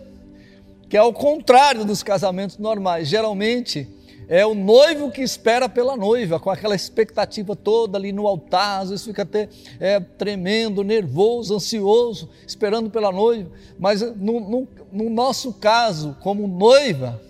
Que 0.89 0.97
é 0.97 1.03
o 1.03 1.13
contrário 1.13 1.85
dos 1.85 2.01
casamentos 2.01 2.57
normais. 2.57 3.07
Geralmente 3.07 3.87
é 4.27 4.45
o 4.45 4.55
noivo 4.55 5.11
que 5.11 5.21
espera 5.21 5.69
pela 5.69 5.95
noiva, 5.95 6.39
com 6.39 6.49
aquela 6.49 6.75
expectativa 6.75 7.55
toda 7.55 7.97
ali 7.97 8.11
no 8.11 8.27
altar, 8.27 8.81
às 8.81 8.89
vezes 8.89 9.05
fica 9.05 9.21
até 9.21 9.47
é, 9.79 9.99
tremendo, 9.99 10.83
nervoso, 10.83 11.55
ansioso, 11.55 12.29
esperando 12.45 12.89
pela 12.89 13.11
noiva. 13.11 13.49
Mas 13.77 14.01
no, 14.01 14.39
no, 14.39 14.67
no 14.91 15.09
nosso 15.09 15.53
caso, 15.53 16.17
como 16.21 16.47
noiva, 16.47 17.21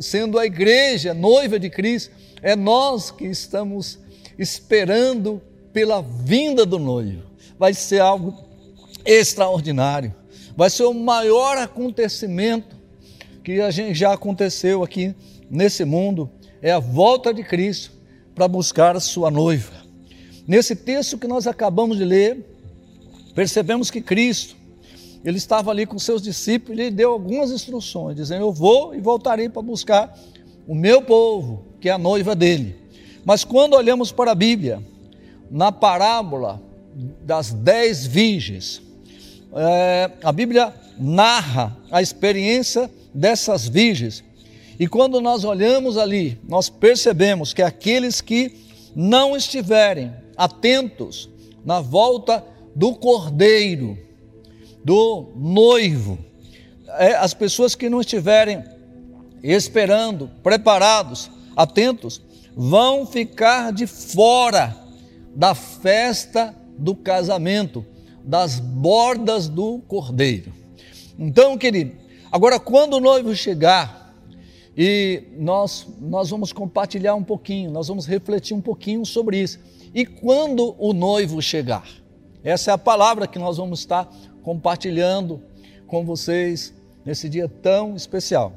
sendo 0.00 0.38
a 0.38 0.46
igreja 0.46 1.12
noiva 1.14 1.58
de 1.58 1.70
Cristo, 1.70 2.12
é 2.42 2.54
nós 2.54 3.10
que 3.10 3.26
estamos 3.26 3.98
esperando 4.38 5.42
pela 5.72 6.00
vinda 6.00 6.64
do 6.64 6.78
noivo. 6.78 7.22
Vai 7.58 7.74
ser 7.74 8.00
algo 8.00 8.34
extraordinário. 9.04 10.14
Vai 10.56 10.70
ser 10.70 10.84
o 10.84 10.94
maior 10.94 11.56
acontecimento 11.58 12.83
que 13.44 13.60
a 13.60 13.70
gente 13.70 13.94
já 13.94 14.14
aconteceu 14.14 14.82
aqui 14.82 15.14
nesse 15.50 15.84
mundo 15.84 16.30
é 16.62 16.72
a 16.72 16.78
volta 16.78 17.32
de 17.32 17.44
Cristo 17.44 17.92
para 18.34 18.48
buscar 18.48 18.96
a 18.96 19.00
sua 19.00 19.30
noiva. 19.30 19.84
Nesse 20.48 20.74
texto 20.74 21.18
que 21.18 21.28
nós 21.28 21.46
acabamos 21.46 21.98
de 21.98 22.06
ler, 22.06 22.42
percebemos 23.34 23.90
que 23.90 24.00
Cristo, 24.00 24.56
ele 25.22 25.36
estava 25.36 25.70
ali 25.70 25.84
com 25.84 25.98
seus 25.98 26.22
discípulos 26.22 26.80
e 26.80 26.90
deu 26.90 27.12
algumas 27.12 27.50
instruções, 27.50 28.16
dizendo: 28.16 28.46
Eu 28.46 28.52
vou 28.52 28.94
e 28.94 29.00
voltarei 29.00 29.50
para 29.50 29.60
buscar 29.60 30.18
o 30.66 30.74
meu 30.74 31.02
povo, 31.02 31.66
que 31.80 31.90
é 31.90 31.92
a 31.92 31.98
noiva 31.98 32.34
dele. 32.34 32.74
Mas 33.26 33.44
quando 33.44 33.74
olhamos 33.74 34.10
para 34.10 34.32
a 34.32 34.34
Bíblia, 34.34 34.82
na 35.50 35.70
parábola 35.70 36.62
das 37.22 37.52
dez 37.52 38.06
virgens, 38.06 38.80
é, 39.54 40.10
a 40.22 40.32
Bíblia 40.32 40.74
narra 40.98 41.76
a 41.90 42.00
experiência 42.00 42.90
dessas 43.14 43.68
virgens 43.68 44.24
e 44.78 44.88
quando 44.88 45.20
nós 45.20 45.44
olhamos 45.44 45.96
ali, 45.96 46.38
nós 46.48 46.68
percebemos 46.68 47.52
que 47.52 47.62
aqueles 47.62 48.20
que 48.20 48.52
não 48.94 49.36
estiverem 49.36 50.12
atentos 50.36 51.28
na 51.64 51.80
volta 51.80 52.44
do 52.74 52.94
cordeiro, 52.94 53.96
do 54.84 55.32
noivo, 55.36 56.18
é, 56.98 57.14
as 57.14 57.32
pessoas 57.32 57.74
que 57.74 57.88
não 57.88 58.00
estiverem 58.00 58.64
esperando, 59.42 60.28
preparados, 60.42 61.30
atentos, 61.56 62.20
vão 62.56 63.06
ficar 63.06 63.72
de 63.72 63.86
fora 63.86 64.76
da 65.34 65.54
festa 65.54 66.54
do 66.76 66.94
casamento, 66.94 67.84
das 68.24 68.58
bordas 68.58 69.48
do 69.48 69.78
cordeiro. 69.86 70.52
Então, 71.18 71.56
querido, 71.56 72.03
agora 72.34 72.58
quando 72.58 72.94
o 72.94 73.00
noivo 73.00 73.32
chegar, 73.32 74.12
e 74.76 75.22
nós, 75.38 75.86
nós 76.00 76.30
vamos 76.30 76.52
compartilhar 76.52 77.14
um 77.14 77.22
pouquinho, 77.22 77.70
nós 77.70 77.86
vamos 77.86 78.06
refletir 78.06 78.54
um 78.54 78.60
pouquinho 78.60 79.06
sobre 79.06 79.40
isso. 79.40 79.60
E 79.94 80.04
quando 80.04 80.74
o 80.76 80.92
noivo 80.92 81.40
chegar? 81.40 81.86
Essa 82.42 82.72
é 82.72 82.74
a 82.74 82.78
palavra 82.78 83.28
que 83.28 83.38
nós 83.38 83.56
vamos 83.56 83.78
estar 83.78 84.12
compartilhando 84.42 85.40
com 85.86 86.04
vocês 86.04 86.74
nesse 87.04 87.28
dia 87.28 87.48
tão 87.48 87.94
especial. 87.94 88.52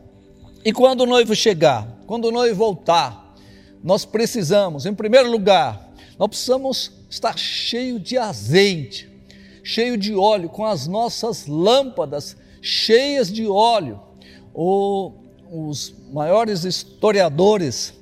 E 0.65 0.73
quando 0.73 1.01
o 1.01 1.05
noivo 1.05 1.35
chegar, 1.35 1.87
quando 2.07 2.25
o 2.25 2.31
noivo 2.31 2.55
voltar, 2.55 3.35
nós 3.83 4.05
precisamos, 4.05 4.87
em 4.87 4.93
primeiro 4.95 5.29
lugar, 5.29 5.93
nós 6.17 6.29
precisamos 6.29 6.93
estar 7.11 7.37
cheio 7.37 7.99
de 7.99 8.17
azeite, 8.17 9.07
cheio 9.63 9.95
de 9.95 10.15
óleo, 10.15 10.49
com 10.49 10.65
as 10.65 10.87
nossas 10.87 11.45
lâmpadas 11.45 12.35
cheias 12.61 13.31
de 13.31 13.47
óleo. 13.47 13.99
O, 14.53 15.13
os 15.51 15.93
maiores 16.11 16.63
historiadores, 16.63 17.93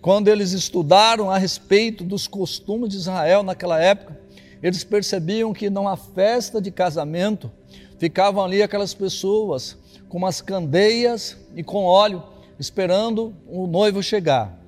quando 0.00 0.28
eles 0.28 0.52
estudaram 0.52 1.30
a 1.30 1.38
respeito 1.38 2.04
dos 2.04 2.26
costumes 2.26 2.90
de 2.90 2.96
Israel 2.96 3.42
naquela 3.42 3.80
época, 3.80 4.18
eles 4.62 4.84
percebiam 4.84 5.52
que 5.52 5.68
numa 5.68 5.96
festa 5.96 6.60
de 6.60 6.70
casamento 6.70 7.50
ficavam 7.98 8.44
ali 8.44 8.62
aquelas 8.62 8.94
pessoas 8.94 9.76
com 10.08 10.18
umas 10.18 10.40
candeias 10.40 11.36
e 11.54 11.62
com 11.62 11.84
óleo, 11.84 12.22
esperando 12.58 13.34
o 13.46 13.66
noivo 13.66 14.02
chegar. 14.02 14.58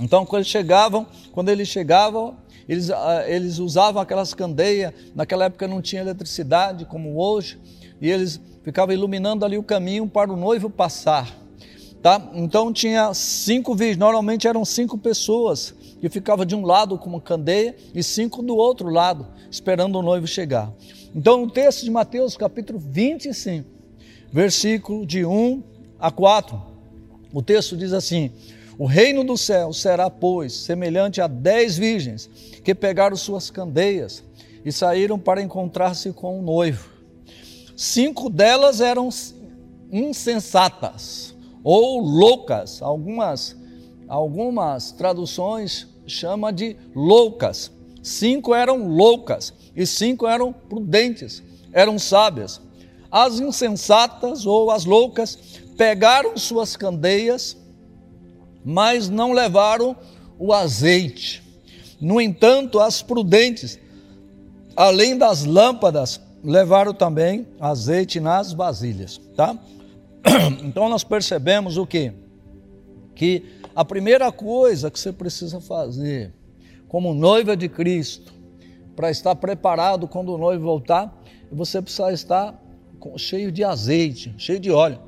Então, 0.00 0.24
quando 0.24 0.40
eles 0.40 0.48
chegavam, 0.48 1.06
quando 1.32 1.48
eles 1.48 1.68
chegavam, 1.68 2.36
eles, 2.68 2.90
ah, 2.90 3.24
eles 3.26 3.58
usavam 3.58 4.00
aquelas 4.00 4.34
candeias, 4.34 4.92
naquela 5.14 5.46
época 5.46 5.66
não 5.66 5.82
tinha 5.82 6.02
eletricidade 6.02 6.84
como 6.84 7.18
hoje, 7.20 7.58
e 8.00 8.10
eles 8.10 8.40
ficavam 8.62 8.94
iluminando 8.94 9.44
ali 9.44 9.58
o 9.58 9.62
caminho 9.62 10.06
para 10.06 10.32
o 10.32 10.36
noivo 10.36 10.70
passar. 10.70 11.38
Tá? 12.02 12.30
Então 12.34 12.72
tinha 12.72 13.14
cinco 13.14 13.74
virgens, 13.74 13.98
normalmente 13.98 14.48
eram 14.48 14.64
cinco 14.64 14.98
pessoas 14.98 15.72
que 16.00 16.08
ficavam 16.08 16.44
de 16.44 16.56
um 16.56 16.66
lado 16.66 16.98
com 16.98 17.08
uma 17.08 17.20
candeia 17.20 17.76
e 17.94 18.02
cinco 18.02 18.42
do 18.42 18.56
outro 18.56 18.88
lado, 18.88 19.26
esperando 19.48 19.96
o 19.98 20.02
noivo 20.02 20.26
chegar. 20.26 20.72
Então 21.14 21.44
o 21.44 21.50
texto 21.50 21.84
de 21.84 21.90
Mateus, 21.92 22.36
capítulo 22.36 22.80
25, 22.80 23.68
versículo 24.32 25.06
de 25.06 25.24
1 25.24 25.62
a 26.00 26.10
4, 26.10 26.60
o 27.32 27.40
texto 27.40 27.76
diz 27.76 27.92
assim: 27.92 28.32
O 28.76 28.84
reino 28.84 29.22
do 29.22 29.38
céu 29.38 29.72
será, 29.72 30.10
pois, 30.10 30.52
semelhante 30.52 31.20
a 31.20 31.28
dez 31.28 31.78
virgens 31.78 32.28
que 32.64 32.74
pegaram 32.74 33.16
suas 33.16 33.48
candeias 33.48 34.24
e 34.64 34.72
saíram 34.72 35.18
para 35.18 35.40
encontrar-se 35.40 36.12
com 36.12 36.40
o 36.40 36.42
noivo. 36.42 36.91
Cinco 37.76 38.28
delas 38.28 38.80
eram 38.80 39.08
insensatas 39.90 41.34
ou 41.62 42.00
loucas. 42.00 42.82
Algumas, 42.82 43.56
algumas 44.08 44.92
traduções 44.92 45.86
chama 46.06 46.52
de 46.52 46.76
loucas. 46.94 47.70
Cinco 48.02 48.54
eram 48.54 48.88
loucas 48.88 49.54
e 49.74 49.86
cinco 49.86 50.26
eram 50.26 50.52
prudentes, 50.52 51.42
eram 51.72 51.98
sábias. 51.98 52.60
As 53.10 53.38
insensatas 53.38 54.46
ou 54.46 54.70
as 54.70 54.84
loucas 54.84 55.38
pegaram 55.76 56.36
suas 56.36 56.76
candeias, 56.76 57.56
mas 58.64 59.08
não 59.08 59.32
levaram 59.32 59.96
o 60.38 60.52
azeite. 60.52 61.42
No 62.00 62.20
entanto, 62.20 62.80
as 62.80 63.02
prudentes, 63.02 63.78
além 64.74 65.16
das 65.16 65.44
lâmpadas, 65.44 66.20
levaram 66.42 66.92
também 66.92 67.46
azeite 67.60 68.20
nas 68.20 68.52
vasilhas, 68.52 69.18
tá? 69.36 69.56
Então 70.62 70.88
nós 70.88 71.04
percebemos 71.04 71.76
o 71.76 71.86
que? 71.86 72.12
Que 73.14 73.44
a 73.74 73.84
primeira 73.84 74.30
coisa 74.30 74.90
que 74.90 74.98
você 74.98 75.12
precisa 75.12 75.60
fazer 75.60 76.32
como 76.88 77.14
noiva 77.14 77.56
de 77.56 77.68
Cristo, 77.68 78.32
para 78.94 79.10
estar 79.10 79.34
preparado 79.34 80.06
quando 80.06 80.34
o 80.34 80.38
noivo 80.38 80.62
voltar, 80.62 81.22
você 81.50 81.80
precisa 81.80 82.12
estar 82.12 82.62
cheio 83.16 83.50
de 83.50 83.64
azeite, 83.64 84.34
cheio 84.36 84.60
de 84.60 84.70
óleo. 84.70 85.00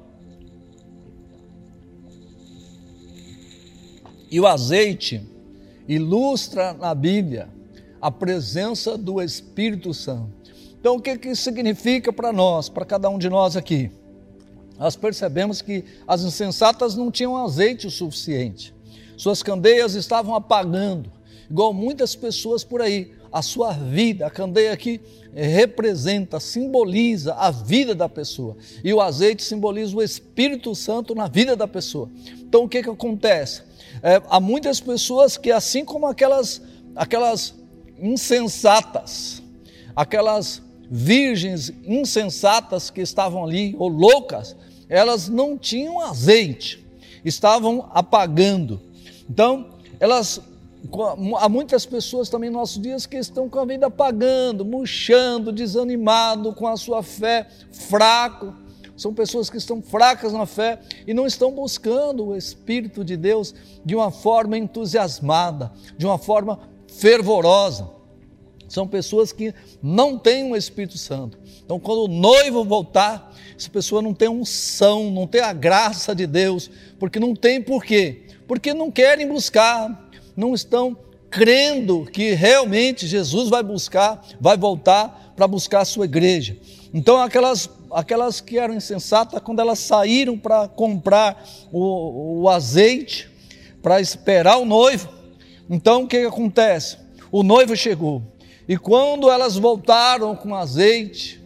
E 4.31 4.41
o 4.41 4.47
azeite 4.47 5.23
ilustra 5.87 6.73
na 6.73 6.95
Bíblia 6.95 7.49
a 8.01 8.11
presença 8.11 8.99
do 8.99 9.23
Espírito 9.23 9.95
Santo. 9.95 10.44
Então, 10.85 10.97
o 10.97 11.01
que, 11.01 11.17
que 11.17 11.29
isso 11.31 11.43
significa 11.43 12.13
para 12.13 12.31
nós, 12.31 12.69
para 12.69 12.85
cada 12.85 13.09
um 13.09 13.17
de 13.19 13.31
nós 13.31 13.57
aqui? 13.57 13.91
nós 14.79 14.95
percebemos 14.95 15.63
que 15.63 15.83
as 16.07 16.21
insensatas 16.21 16.95
não 16.95 17.11
tinham 17.11 17.39
azeite 17.39 17.87
o 17.87 17.91
suficiente. 17.91 18.75
Suas 19.17 19.43
candeias 19.43 19.95
estavam 19.95 20.35
apagando, 20.35 21.11
igual 21.51 21.73
muitas 21.73 22.15
pessoas 22.15 22.63
por 22.63 22.83
aí. 22.83 23.13
A 23.33 23.41
sua 23.41 23.73
vida, 23.73 24.27
a 24.27 24.31
candeia 24.31 24.75
aqui 24.75 25.01
representa, 25.33 26.39
simboliza 26.39 27.33
a 27.33 27.51
vida 27.51 27.95
da 27.95 28.07
pessoa. 28.07 28.55
E 28.85 28.93
o 28.93 29.01
azeite 29.01 29.43
simboliza 29.43 29.97
o 29.97 30.03
Espírito 30.03 30.75
Santo 30.75 31.15
na 31.15 31.29
vida 31.29 31.57
da 31.57 31.67
pessoa. 31.67 32.11
Então 32.41 32.65
o 32.65 32.69
que, 32.69 32.83
que 32.83 32.91
acontece? 32.91 33.63
É, 34.03 34.21
há 34.29 34.39
muitas 34.39 34.83
pessoas 34.83 35.39
que, 35.39 35.51
assim 35.51 35.83
como 35.83 36.07
aquelas, 36.07 36.61
aquelas 36.95 37.55
insensatas, 37.99 39.43
aquelas 39.97 40.63
virgens 40.91 41.73
insensatas 41.85 42.91
que 42.91 43.01
estavam 43.01 43.45
ali, 43.45 43.75
ou 43.79 43.89
loucas, 43.89 44.57
elas 44.89 45.29
não 45.29 45.57
tinham 45.57 46.01
azeite, 46.01 46.85
estavam 47.25 47.89
apagando. 47.93 48.81
Então, 49.29 49.71
elas 49.99 50.41
há 51.39 51.49
muitas 51.49 51.87
pessoas 51.87 52.29
também 52.29 52.51
nos 52.51 52.59
nossos 52.59 52.83
dias 52.83 53.07
que 53.07 53.17
estão 53.17 53.49
com 53.49 53.59
a 53.59 53.65
vida 53.65 53.87
apagando, 53.87 54.65
murchando, 54.65 55.51
desanimado, 55.51 56.53
com 56.53 56.67
a 56.67 56.77
sua 56.77 57.03
fé 57.03 57.49
fraco. 57.73 58.55
São 58.97 59.13
pessoas 59.13 59.51
que 59.51 59.57
estão 59.57 59.83
fracas 59.83 60.33
na 60.33 60.47
fé 60.47 60.79
e 61.07 61.15
não 61.15 61.27
estão 61.27 61.51
buscando 61.51 62.27
o 62.27 62.37
Espírito 62.37 63.05
de 63.05 63.17
Deus 63.17 63.55
de 63.85 63.95
uma 63.95 64.11
forma 64.11 64.57
entusiasmada, 64.57 65.73
de 65.97 66.07
uma 66.07 66.19
forma 66.19 66.61
fervorosa. 66.87 67.94
São 68.69 68.87
pessoas 68.87 69.33
que 69.33 69.55
não 69.83 70.19
têm 70.19 70.51
o 70.51 70.57
Espírito 70.57 70.99
Santo. 70.99 71.39
Então, 71.65 71.79
quando 71.79 72.05
o 72.05 72.09
noivo 72.09 72.65
voltar, 72.65 73.35
essa 73.57 73.71
pessoa 73.71 74.03
não 74.03 74.13
tem 74.13 74.29
unção, 74.29 75.11
não 75.11 75.27
tem 75.27 75.41
a 75.41 75.53
graça 75.53 76.15
de 76.15 76.27
Deus, 76.27 76.71
porque 76.99 77.19
não 77.19 77.35
tem 77.35 77.63
por 77.63 77.85
quê? 77.85 78.23
Porque 78.47 78.75
não 78.75 78.91
querem 78.91 79.29
buscar, 79.29 80.11
não 80.37 80.55
estão 80.55 80.97
crendo 81.31 82.05
que 82.05 82.33
realmente 82.33 83.07
Jesus 83.07 83.49
vai 83.49 83.63
buscar, 83.63 84.25
vai 84.41 84.57
voltar 84.57 85.33
para 85.35 85.49
buscar 85.49 85.81
a 85.81 85.85
sua 85.85 86.05
igreja. 86.05 86.57
Então, 86.93 87.17
aquelas, 87.17 87.69
aquelas 87.91 88.41
que 88.41 88.57
eram 88.57 88.75
insensatas, 88.75 89.41
quando 89.43 89.59
elas 89.59 89.81
saíram 89.81 90.39
para 90.39 90.69
comprar 90.69 91.45
o, 91.73 92.43
o 92.43 92.49
azeite, 92.49 93.29
para 93.83 94.01
esperar 94.01 94.59
o 94.59 94.65
noivo, 94.65 95.09
então 95.69 96.05
o 96.05 96.07
que 96.07 96.19
acontece? 96.19 96.99
O 97.33 97.43
noivo 97.43 97.77
chegou, 97.77 98.23
e 98.69 98.77
quando 98.77 99.31
elas 99.31 99.57
voltaram 99.57 100.35
com 100.35 100.55
azeite, 100.55 101.43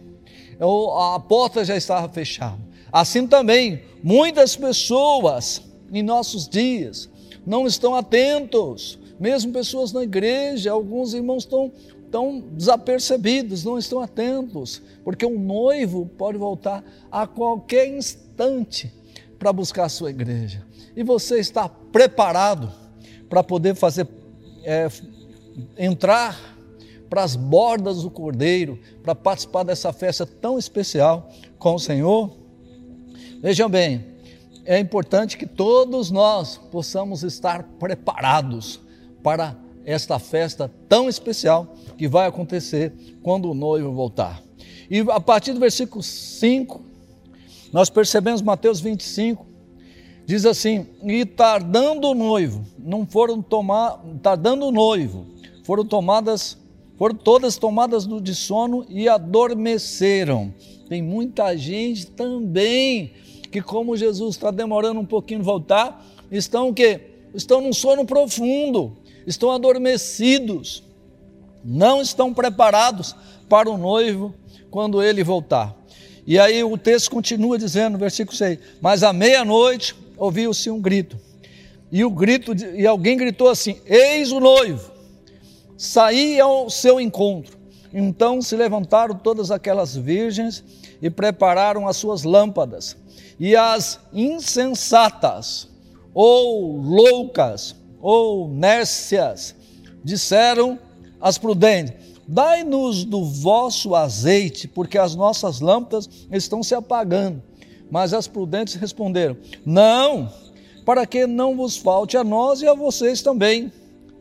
a 0.59 1.19
porta 1.19 1.63
já 1.63 1.75
estava 1.75 2.07
fechada. 2.09 2.59
Assim 2.91 3.27
também, 3.27 3.81
muitas 4.03 4.55
pessoas 4.55 5.61
em 5.91 6.01
nossos 6.01 6.47
dias 6.47 7.09
não 7.45 7.67
estão 7.67 7.95
atentos, 7.95 8.97
mesmo 9.19 9.51
pessoas 9.51 9.91
na 9.91 10.03
igreja, 10.03 10.71
alguns 10.71 11.13
irmãos 11.13 11.43
estão 11.43 11.71
estão 12.09 12.39
desapercebidos, 12.39 13.63
não 13.63 13.77
estão 13.77 14.01
atentos, 14.01 14.81
porque 15.03 15.25
um 15.25 15.39
noivo 15.39 16.07
pode 16.17 16.39
voltar 16.39 16.83
a 17.11 17.27
qualquer 17.27 17.87
instante 17.87 18.91
para 19.37 19.53
buscar 19.53 19.85
a 19.85 19.89
sua 19.89 20.09
igreja. 20.09 20.65
E 20.95 21.03
você 21.03 21.39
está 21.39 21.69
preparado 21.69 22.71
para 23.29 23.43
poder 23.43 23.75
fazer 23.75 24.07
é, 24.63 24.89
entrar 25.77 26.57
para 27.09 27.23
as 27.23 27.35
bordas 27.35 28.03
do 28.03 28.09
Cordeiro, 28.09 28.79
para 29.03 29.15
participar 29.15 29.63
dessa 29.63 29.91
festa 29.91 30.25
tão 30.25 30.59
especial 30.59 31.29
com 31.57 31.75
o 31.75 31.79
Senhor? 31.79 32.31
Vejam 33.41 33.69
bem, 33.69 34.05
é 34.65 34.77
importante 34.77 35.37
que 35.37 35.45
todos 35.45 36.11
nós 36.11 36.57
possamos 36.71 37.23
estar 37.23 37.63
preparados 37.79 38.79
para 39.23 39.55
esta 39.85 40.19
festa 40.19 40.71
tão 40.87 41.09
especial 41.09 41.75
que 41.97 42.07
vai 42.07 42.27
acontecer 42.27 42.93
quando 43.23 43.49
o 43.49 43.53
noivo 43.53 43.91
voltar. 43.91 44.43
E 44.89 44.99
a 44.99 45.19
partir 45.19 45.53
do 45.53 45.59
versículo 45.59 46.03
5, 46.03 46.81
nós 47.71 47.89
percebemos 47.89 48.41
Mateus 48.41 48.79
25, 48.79 49.45
diz 50.25 50.45
assim: 50.45 50.87
E 51.03 51.25
tardando 51.25 52.09
o 52.09 52.15
noivo, 52.15 52.63
não 52.77 53.05
foram 53.05 53.41
tomar, 53.41 54.03
tardando 54.21 54.65
o 54.65 54.71
noivo, 54.71 55.25
foram 55.63 55.85
tomadas, 55.85 56.57
foram 56.99 57.15
todas 57.15 57.57
tomadas 57.57 58.05
de 58.05 58.35
sono 58.35 58.85
e 58.87 59.09
adormeceram. 59.09 60.53
Tem 60.87 61.01
muita 61.01 61.57
gente 61.57 62.05
também 62.05 63.13
que, 63.51 63.59
como 63.59 63.97
Jesus 63.97 64.35
está 64.35 64.51
demorando 64.51 64.99
um 64.99 65.05
pouquinho 65.05 65.41
voltar, 65.41 66.05
estão 66.31 66.69
o 66.69 66.73
quê? 66.73 67.01
Estão 67.33 67.61
num 67.61 67.73
sono 67.73 68.05
profundo 68.05 68.95
estão 69.29 69.51
adormecidos, 69.51 70.83
não 71.63 72.01
estão 72.01 72.33
preparados 72.33 73.15
para 73.47 73.69
o 73.69 73.77
noivo 73.77 74.33
quando 74.71 75.03
ele 75.03 75.23
voltar. 75.23 75.75
E 76.25 76.39
aí 76.39 76.63
o 76.63 76.77
texto 76.77 77.11
continua 77.11 77.57
dizendo, 77.57 77.97
versículo 77.97 78.35
6: 78.35 78.59
Mas 78.81 79.03
à 79.03 79.13
meia-noite 79.13 79.95
ouviu-se 80.17 80.69
um 80.69 80.81
grito, 80.81 81.17
e 81.91 82.03
o 82.03 82.09
grito 82.09 82.53
e 82.75 82.85
alguém 82.87 83.17
gritou 83.17 83.49
assim: 83.49 83.77
Eis 83.85 84.31
o 84.31 84.39
noivo, 84.39 84.91
saí 85.79 86.41
ao 86.41 86.69
seu 86.69 86.99
encontro. 86.99 87.57
Então 87.93 88.41
se 88.41 88.55
levantaram 88.55 89.15
todas 89.15 89.49
aquelas 89.49 89.95
virgens 89.95 90.61
e 91.01 91.09
prepararam 91.09 91.87
as 91.87 91.95
suas 91.95 92.23
lâmpadas. 92.23 92.97
E 93.39 93.55
as 93.55 93.97
insensatas 94.11 95.69
ou 96.13 96.75
loucas 96.75 97.73
ou 98.01 98.49
nércias, 98.49 99.55
disseram 100.03 100.77
as 101.21 101.37
prudentes: 101.37 101.93
Dai-nos 102.27 103.05
do 103.05 103.23
vosso 103.23 103.95
azeite, 103.95 104.67
porque 104.67 104.97
as 104.97 105.15
nossas 105.15 105.61
lâmpadas 105.61 106.09
estão 106.29 106.61
se 106.61 106.75
apagando. 106.75 107.41
Mas 107.89 108.13
as 108.13 108.27
prudentes 108.27 108.75
responderam: 108.75 109.37
Não, 109.65 110.29
para 110.85 111.05
que 111.05 111.25
não 111.25 111.55
vos 111.55 111.77
falte 111.77 112.17
a 112.17 112.23
nós 112.23 112.61
e 112.61 112.67
a 112.67 112.73
vocês 112.73 113.21
também, 113.21 113.71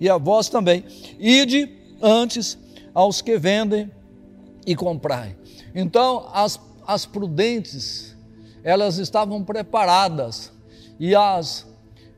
e 0.01 0.09
a 0.09 0.17
vós 0.17 0.49
também. 0.49 0.85
Ide 1.19 1.69
antes 2.01 2.59
aos 2.95 3.21
que 3.21 3.37
vendem 3.39 3.91
e 4.67 4.75
comprai. 4.75 5.37
Então, 5.75 6.29
as, 6.33 6.61
as 6.87 7.07
prudentes, 7.07 8.17
elas 8.63 8.99
estavam 8.99 9.43
preparadas, 9.45 10.53
e 10.99 11.15
as 11.15 11.67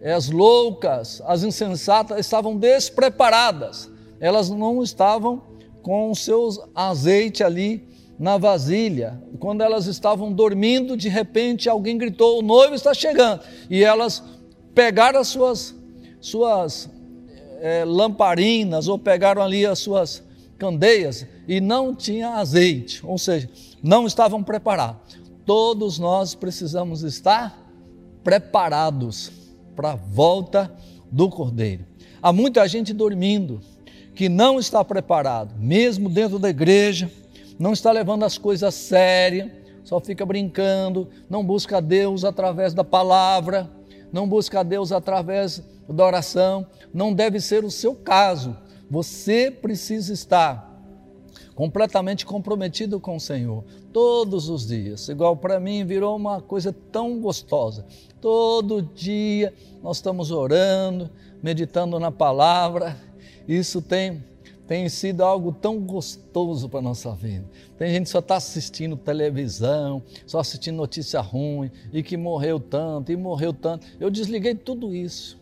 as 0.02 0.30
loucas, 0.30 1.22
as 1.26 1.42
insensatas 1.42 2.18
estavam 2.18 2.56
despreparadas, 2.56 3.90
elas 4.18 4.48
não 4.48 4.82
estavam 4.82 5.42
com 5.82 6.10
o 6.10 6.16
seu 6.16 6.48
azeite 6.74 7.44
ali 7.44 7.86
na 8.18 8.38
vasilha. 8.38 9.22
Quando 9.38 9.62
elas 9.62 9.86
estavam 9.86 10.32
dormindo, 10.32 10.96
de 10.96 11.08
repente 11.08 11.68
alguém 11.68 11.98
gritou: 11.98 12.38
O 12.38 12.42
noivo 12.42 12.74
está 12.74 12.94
chegando. 12.94 13.42
E 13.68 13.82
elas 13.82 14.22
pegaram 14.74 15.20
as 15.20 15.28
suas, 15.28 15.74
suas 16.20 16.88
é, 17.60 17.84
lamparinas 17.84 18.88
ou 18.88 18.98
pegaram 18.98 19.42
ali 19.42 19.64
as 19.64 19.78
suas 19.78 20.22
candeias 20.58 21.26
e 21.46 21.60
não 21.60 21.94
tinha 21.94 22.30
azeite, 22.30 23.04
ou 23.04 23.16
seja, 23.16 23.48
não 23.82 24.06
estavam 24.06 24.42
preparados. 24.42 25.18
Todos 25.46 25.98
nós 25.98 26.34
precisamos 26.34 27.02
estar 27.02 27.58
preparados 28.22 29.32
para 29.74 29.92
a 29.92 29.96
volta 29.96 30.70
do 31.10 31.28
Cordeiro. 31.28 31.84
Há 32.22 32.32
muita 32.32 32.68
gente 32.68 32.92
dormindo 32.92 33.60
que 34.14 34.28
não 34.28 34.58
está 34.58 34.84
preparado, 34.84 35.54
mesmo 35.58 36.08
dentro 36.08 36.38
da 36.38 36.50
igreja, 36.50 37.10
não 37.58 37.72
está 37.72 37.90
levando 37.90 38.24
as 38.24 38.36
coisas 38.36 38.62
a 38.64 38.70
sério, 38.70 39.50
só 39.82 39.98
fica 39.98 40.26
brincando, 40.26 41.08
não 41.28 41.44
busca 41.44 41.80
Deus 41.80 42.24
através 42.24 42.74
da 42.74 42.84
palavra, 42.84 43.70
não 44.12 44.28
busca 44.28 44.62
Deus 44.62 44.92
através 44.92 45.62
da 45.92 46.06
oração. 46.06 46.66
Não 46.92 47.12
deve 47.12 47.40
ser 47.40 47.64
o 47.64 47.70
seu 47.70 47.94
caso. 47.94 48.56
Você 48.90 49.50
precisa 49.50 50.12
estar 50.12 50.70
completamente 51.54 52.24
comprometido 52.24 52.98
com 52.98 53.16
o 53.16 53.20
Senhor, 53.20 53.64
todos 53.92 54.48
os 54.48 54.66
dias. 54.66 55.08
Igual 55.08 55.36
para 55.36 55.60
mim 55.60 55.84
virou 55.84 56.16
uma 56.16 56.40
coisa 56.40 56.74
tão 56.90 57.20
gostosa. 57.20 57.84
Todo 58.20 58.80
dia 58.82 59.52
nós 59.82 59.98
estamos 59.98 60.30
orando, 60.30 61.10
meditando 61.42 61.98
na 61.98 62.10
palavra. 62.10 62.96
Isso 63.46 63.82
tem 63.82 64.24
tem 64.66 64.88
sido 64.88 65.24
algo 65.24 65.50
tão 65.50 65.80
gostoso 65.80 66.68
para 66.68 66.78
a 66.78 66.82
nossa 66.82 67.12
vida. 67.12 67.44
Tem 67.76 67.90
gente 67.90 68.04
que 68.04 68.10
só 68.10 68.20
está 68.20 68.36
assistindo 68.36 68.96
televisão, 68.96 70.00
só 70.24 70.38
assistindo 70.38 70.76
notícia 70.76 71.20
ruim, 71.20 71.72
e 71.92 72.04
que 72.04 72.16
morreu 72.16 72.60
tanto, 72.60 73.10
e 73.10 73.16
morreu 73.16 73.52
tanto. 73.52 73.84
Eu 73.98 74.08
desliguei 74.08 74.54
tudo 74.54 74.94
isso 74.94 75.39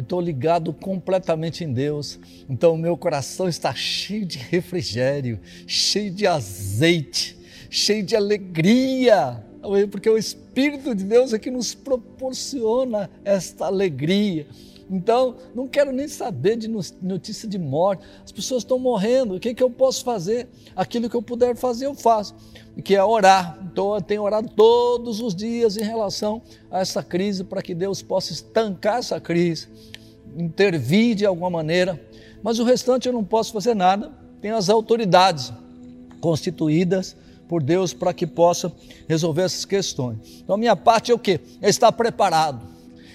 estou 0.00 0.20
ligado 0.20 0.72
completamente 0.72 1.64
em 1.64 1.72
Deus. 1.72 2.18
Então 2.48 2.76
meu 2.76 2.96
coração 2.96 3.48
está 3.48 3.74
cheio 3.74 4.26
de 4.26 4.38
refrigério, 4.38 5.38
cheio 5.66 6.10
de 6.10 6.26
azeite, 6.26 7.38
cheio 7.70 8.04
de 8.04 8.16
alegria, 8.16 9.42
porque 9.90 10.08
o 10.08 10.16
Espírito 10.18 10.94
de 10.94 11.04
Deus 11.04 11.32
é 11.32 11.38
que 11.38 11.50
nos 11.50 11.74
proporciona 11.74 13.10
esta 13.24 13.66
alegria. 13.66 14.46
Então, 14.90 15.36
não 15.54 15.68
quero 15.68 15.92
nem 15.92 16.08
saber 16.08 16.56
de 16.56 16.66
notícia 16.66 17.48
de 17.48 17.58
morte. 17.58 18.04
As 18.24 18.32
pessoas 18.32 18.64
estão 18.64 18.76
morrendo. 18.76 19.36
O 19.36 19.40
que, 19.40 19.54
que 19.54 19.62
eu 19.62 19.70
posso 19.70 20.02
fazer? 20.02 20.48
Aquilo 20.74 21.08
que 21.08 21.14
eu 21.14 21.22
puder 21.22 21.54
fazer, 21.56 21.86
eu 21.86 21.94
faço. 21.94 22.34
Que 22.82 22.96
é 22.96 23.04
orar. 23.04 23.56
Então, 23.70 23.94
eu 23.94 24.02
tenho 24.02 24.22
orado 24.22 24.48
todos 24.48 25.20
os 25.20 25.32
dias 25.32 25.76
em 25.76 25.84
relação 25.84 26.42
a 26.68 26.80
essa 26.80 27.04
crise, 27.04 27.44
para 27.44 27.62
que 27.62 27.72
Deus 27.72 28.02
possa 28.02 28.32
estancar 28.32 28.98
essa 28.98 29.20
crise, 29.20 29.68
intervir 30.36 31.14
de 31.14 31.24
alguma 31.24 31.50
maneira. 31.50 32.00
Mas 32.42 32.58
o 32.58 32.64
restante 32.64 33.06
eu 33.06 33.12
não 33.12 33.22
posso 33.22 33.52
fazer 33.52 33.74
nada. 33.74 34.10
Tem 34.40 34.50
as 34.50 34.68
autoridades 34.68 35.52
constituídas 36.20 37.16
por 37.48 37.62
Deus 37.62 37.92
para 37.92 38.12
que 38.12 38.26
possa 38.26 38.72
resolver 39.08 39.42
essas 39.42 39.64
questões. 39.64 40.18
Então, 40.42 40.54
a 40.54 40.58
minha 40.58 40.74
parte 40.74 41.12
é 41.12 41.14
o 41.14 41.18
quê? 41.18 41.40
É 41.60 41.68
estar 41.68 41.92
preparado, 41.92 42.66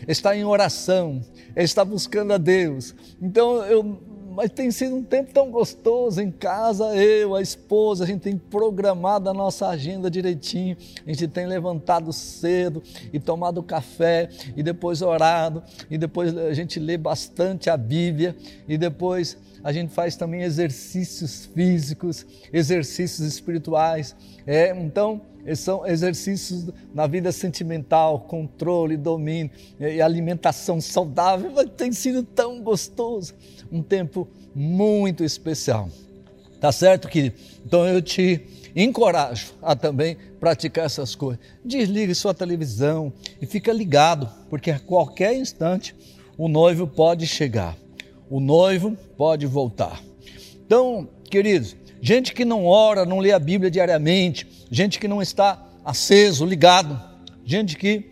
estar 0.08 0.36
em 0.36 0.44
oração, 0.44 1.22
está 1.56 1.84
buscando 1.84 2.34
a 2.34 2.38
Deus. 2.38 2.96
Então, 3.22 3.64
eu, 3.66 3.98
mas 4.36 4.52
tem 4.52 4.70
sido 4.70 4.96
um 4.96 5.04
tempo 5.04 5.34
tão 5.34 5.50
gostoso 5.50 6.20
em 6.22 6.30
casa, 6.30 6.94
eu, 6.96 7.34
a 7.36 7.42
esposa, 7.42 8.04
a 8.04 8.08
gente 8.08 8.22
tem 8.22 8.38
programado 8.38 9.30
a 9.30 9.34
nossa 9.34 9.68
agenda 9.68 10.12
direitinho, 10.12 10.76
a 11.06 11.10
gente 11.10 11.28
tem 11.30 11.46
levantado 11.46 12.12
cedo 12.12 12.84
e 13.14 13.20
tomado 13.20 13.64
café 13.64 14.30
e 14.56 14.62
depois 14.62 15.02
orado, 15.02 15.64
e 15.90 15.98
depois 15.98 16.38
a 16.38 16.54
gente 16.54 16.80
lê 16.80 16.98
bastante 16.98 17.70
a 17.70 17.78
Bíblia, 17.78 18.36
e 18.68 18.78
depois 18.78 19.38
a 19.64 19.72
gente 19.72 19.94
faz 19.94 20.18
também 20.18 20.44
exercícios 20.44 21.46
físicos, 21.46 22.26
exercícios 22.52 23.26
espirituais. 23.26 24.16
É, 24.46 24.70
então, 24.78 25.22
são 25.54 25.86
exercícios 25.86 26.66
na 26.94 27.06
vida 27.06 27.32
sentimental, 27.32 28.22
controle, 28.22 28.98
domínio 28.98 29.52
e 29.80 30.02
alimentação 30.02 30.82
saudável. 30.82 31.52
Tem 31.70 31.92
sido 31.92 32.24
tão 32.24 32.62
gostoso, 32.62 33.34
um 33.72 33.84
tempo 33.84 34.28
muito 34.56 35.24
especial. 35.24 35.90
Tá 36.60 36.72
certo, 36.72 37.08
querido? 37.08 37.36
Então 37.66 37.86
eu 37.86 38.02
te 38.02 38.42
encorajo 38.76 39.54
a 39.62 39.76
também 39.76 40.18
praticar 40.40 40.86
essas 40.86 41.14
coisas. 41.14 41.40
Desligue 41.64 42.16
sua 42.16 42.34
televisão 42.34 43.14
e 43.42 43.46
fica 43.46 43.72
ligado, 43.72 44.30
porque 44.50 44.72
a 44.72 44.80
qualquer 44.80 45.36
instante 45.36 45.96
o 46.38 46.48
noivo 46.48 46.88
pode 46.88 47.28
chegar, 47.28 47.78
o 48.30 48.40
noivo 48.40 48.98
pode 49.18 49.46
voltar. 49.46 50.02
Então, 50.66 51.08
queridos, 51.30 51.76
gente 52.06 52.36
que 52.36 52.46
não 52.46 52.68
ora, 52.68 53.04
não 53.04 53.18
lê 53.18 53.32
a 53.32 53.40
Bíblia 53.40 53.72
diariamente, 53.72 54.48
gente 54.70 55.00
que 55.00 55.08
não 55.08 55.24
está 55.24 55.66
aceso, 55.84 56.46
ligado, 56.46 57.02
gente 57.44 57.76
que 57.76 58.12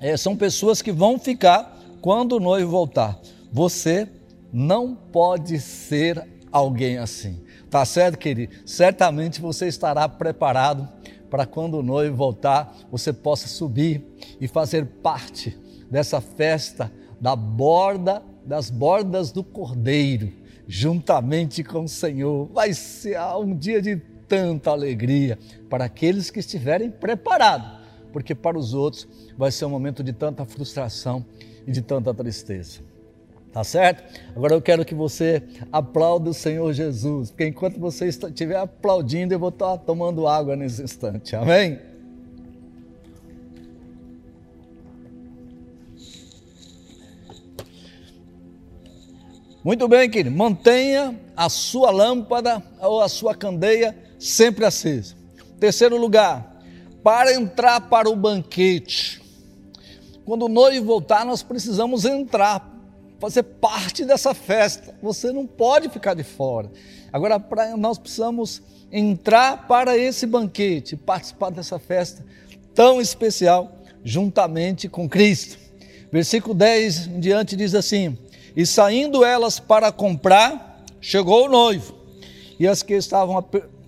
é, 0.00 0.16
são 0.16 0.34
pessoas 0.34 0.80
que 0.80 0.90
vão 0.90 1.18
ficar 1.18 1.78
quando 2.00 2.36
o 2.36 2.40
noivo 2.40 2.70
voltar. 2.70 3.20
Você 3.52 4.08
não 4.50 4.94
pode 4.94 5.60
ser 5.60 6.26
alguém 6.50 6.96
assim. 6.96 7.42
Tá 7.68 7.84
certo, 7.84 8.16
querido? 8.16 8.54
Certamente 8.64 9.42
você 9.42 9.68
estará 9.68 10.08
preparado 10.08 10.88
para 11.28 11.44
quando 11.44 11.74
o 11.74 11.82
noivo 11.82 12.16
voltar, 12.16 12.74
você 12.90 13.12
possa 13.12 13.46
subir 13.46 14.02
e 14.40 14.48
fazer 14.48 14.86
parte 14.86 15.54
dessa 15.90 16.18
festa 16.18 16.90
da 17.20 17.36
borda, 17.36 18.22
das 18.42 18.70
bordas 18.70 19.30
do 19.30 19.44
Cordeiro, 19.44 20.39
juntamente 20.70 21.64
com 21.64 21.84
o 21.84 21.88
Senhor. 21.88 22.48
Vai 22.54 22.72
ser 22.72 23.20
um 23.36 23.56
dia 23.56 23.82
de 23.82 23.96
tanta 24.28 24.70
alegria 24.70 25.36
para 25.68 25.86
aqueles 25.86 26.30
que 26.30 26.38
estiverem 26.38 26.88
preparados, 26.88 27.68
porque 28.12 28.36
para 28.36 28.56
os 28.56 28.72
outros 28.72 29.08
vai 29.36 29.50
ser 29.50 29.64
um 29.64 29.70
momento 29.70 30.04
de 30.04 30.12
tanta 30.12 30.44
frustração 30.44 31.26
e 31.66 31.72
de 31.72 31.82
tanta 31.82 32.14
tristeza. 32.14 32.80
Tá 33.52 33.64
certo? 33.64 34.04
Agora 34.36 34.54
eu 34.54 34.62
quero 34.62 34.84
que 34.84 34.94
você 34.94 35.42
aplaude 35.72 36.28
o 36.28 36.34
Senhor 36.34 36.72
Jesus, 36.72 37.32
porque 37.32 37.48
enquanto 37.48 37.80
você 37.80 38.06
estiver 38.06 38.56
aplaudindo, 38.56 39.34
eu 39.34 39.40
vou 39.40 39.48
estar 39.48 39.76
tomando 39.78 40.28
água 40.28 40.54
nesse 40.54 40.84
instante. 40.84 41.34
Amém? 41.34 41.89
Muito 49.70 49.86
bem, 49.86 50.10
querido. 50.10 50.36
Mantenha 50.36 51.16
a 51.36 51.48
sua 51.48 51.92
lâmpada 51.92 52.60
ou 52.80 53.00
a 53.00 53.08
sua 53.08 53.36
candeia 53.36 53.96
sempre 54.18 54.64
acesa. 54.64 55.14
Terceiro 55.60 55.96
lugar, 55.96 56.60
para 57.04 57.32
entrar 57.32 57.82
para 57.82 58.10
o 58.10 58.16
banquete. 58.16 59.22
Quando 60.24 60.46
o 60.46 60.48
noivo 60.48 60.84
voltar, 60.84 61.24
nós 61.24 61.44
precisamos 61.44 62.04
entrar 62.04 62.68
fazer 63.20 63.44
parte 63.44 64.04
dessa 64.04 64.34
festa. 64.34 64.92
Você 65.00 65.30
não 65.30 65.46
pode 65.46 65.88
ficar 65.88 66.14
de 66.14 66.24
fora. 66.24 66.68
Agora, 67.12 67.38
pra, 67.38 67.76
nós 67.76 67.96
precisamos 67.96 68.60
entrar 68.90 69.68
para 69.68 69.96
esse 69.96 70.26
banquete, 70.26 70.96
participar 70.96 71.50
dessa 71.50 71.78
festa 71.78 72.26
tão 72.74 73.00
especial, 73.00 73.70
juntamente 74.02 74.88
com 74.88 75.08
Cristo. 75.08 75.56
Versículo 76.10 76.56
10 76.56 77.06
em 77.06 77.20
diante 77.20 77.54
diz 77.54 77.72
assim: 77.72 78.18
E 78.56 78.66
saindo 78.66 79.24
elas 79.24 79.60
para 79.60 79.92
comprar, 79.92 80.84
chegou 81.00 81.46
o 81.46 81.48
noivo, 81.48 81.94
e 82.58 82.66
as 82.66 82.82
que 82.82 82.94
estavam 82.94 83.44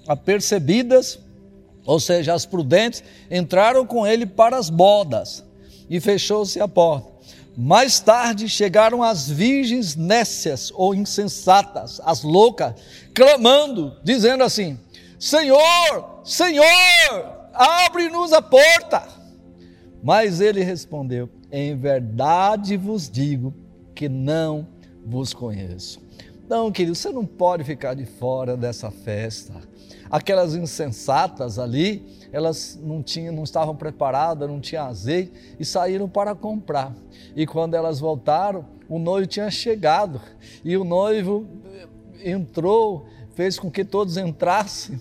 apercebidas, 0.07 1.19
ou 1.85 1.99
seja, 1.99 2.33
as 2.33 2.47
prudentes, 2.47 3.03
entraram 3.31 3.85
com 3.85 4.07
ele 4.07 4.25
para 4.27 4.57
as 4.57 4.71
bodas, 4.71 5.45
e 5.91 6.01
fechou-se 6.01 6.61
a 6.61 6.69
porta. 6.69 7.13
Mais 7.57 8.01
tarde 8.01 8.49
chegaram 8.49 9.03
as 9.03 9.29
virgens 9.29 9.95
nécias 9.95 10.73
ou 10.75 10.95
insensatas, 10.95 12.01
as 12.03 12.23
loucas, 12.23 12.75
clamando, 13.13 13.95
dizendo 14.03 14.43
assim: 14.43 14.79
Senhor, 15.19 16.21
Senhor, 16.25 16.65
abre-nos 17.53 18.33
a 18.33 18.41
porta. 18.41 19.07
Mas 20.03 20.41
ele 20.41 20.65
respondeu: 20.65 21.29
Em 21.51 21.77
verdade 21.77 22.77
vos 22.79 23.11
digo 23.11 23.53
que 24.03 24.09
não 24.09 24.67
vos 25.07 25.33
conheço. 25.33 26.01
Então, 26.45 26.73
querido, 26.73 26.97
você 26.97 27.13
não 27.13 27.25
pode 27.25 27.63
ficar 27.63 27.95
de 27.95 28.05
fora 28.05 28.57
dessa 28.57 28.91
festa. 28.91 29.55
Aquelas 30.11 30.57
insensatas 30.57 31.57
ali, 31.57 32.05
elas 32.33 32.77
não 32.83 33.01
tinham, 33.01 33.33
não 33.33 33.45
estavam 33.45 33.77
preparadas, 33.77 34.49
não 34.49 34.61
tinham 34.61 34.87
azeite 34.87 35.55
e 35.61 35.65
saíram 35.65 36.09
para 36.09 36.35
comprar. 36.35 36.93
E 37.37 37.47
quando 37.47 37.75
elas 37.75 38.01
voltaram, 38.01 38.67
o 38.89 38.99
noivo 38.99 39.29
tinha 39.29 39.49
chegado 39.53 40.21
e 40.65 40.77
o 40.77 40.83
noivo 40.83 41.47
entrou, 42.25 43.07
fez 43.37 43.57
com 43.57 43.71
que 43.71 43.85
todos 43.85 44.17
entrassem 44.17 44.99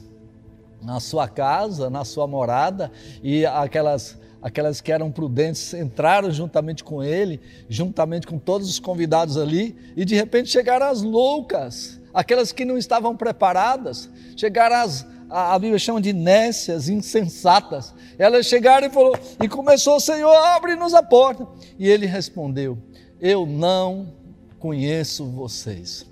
na 0.79 0.99
sua 0.99 1.27
casa, 1.27 1.89
na 1.89 2.05
sua 2.05 2.27
morada 2.27 2.91
e 3.23 3.47
aquelas 3.47 4.15
aquelas 4.41 4.81
que 4.81 4.91
eram 4.91 5.11
prudentes 5.11 5.73
entraram 5.73 6.31
juntamente 6.31 6.83
com 6.83 7.03
ele, 7.03 7.39
juntamente 7.69 8.25
com 8.25 8.39
todos 8.39 8.69
os 8.69 8.79
convidados 8.79 9.37
ali, 9.37 9.75
e 9.95 10.03
de 10.03 10.15
repente 10.15 10.49
chegaram 10.49 10.87
as 10.87 11.01
loucas, 11.01 11.99
aquelas 12.13 12.51
que 12.51 12.65
não 12.65 12.77
estavam 12.77 13.15
preparadas, 13.15 14.09
chegaram 14.35 14.77
as, 14.77 15.05
a, 15.29 15.57
Bíblia 15.57 15.79
chama 15.79 16.01
de 16.01 16.11
nécias, 16.11 16.89
insensatas. 16.89 17.93
Elas 18.17 18.45
chegaram 18.45 18.87
e 18.87 18.89
falou, 18.89 19.17
e 19.41 19.47
começou, 19.47 19.99
Senhor, 19.99 20.35
abre-nos 20.35 20.93
a 20.93 21.03
porta. 21.03 21.47
E 21.77 21.87
ele 21.87 22.05
respondeu: 22.05 22.77
Eu 23.19 23.45
não 23.45 24.13
conheço 24.59 25.25
vocês. 25.25 26.05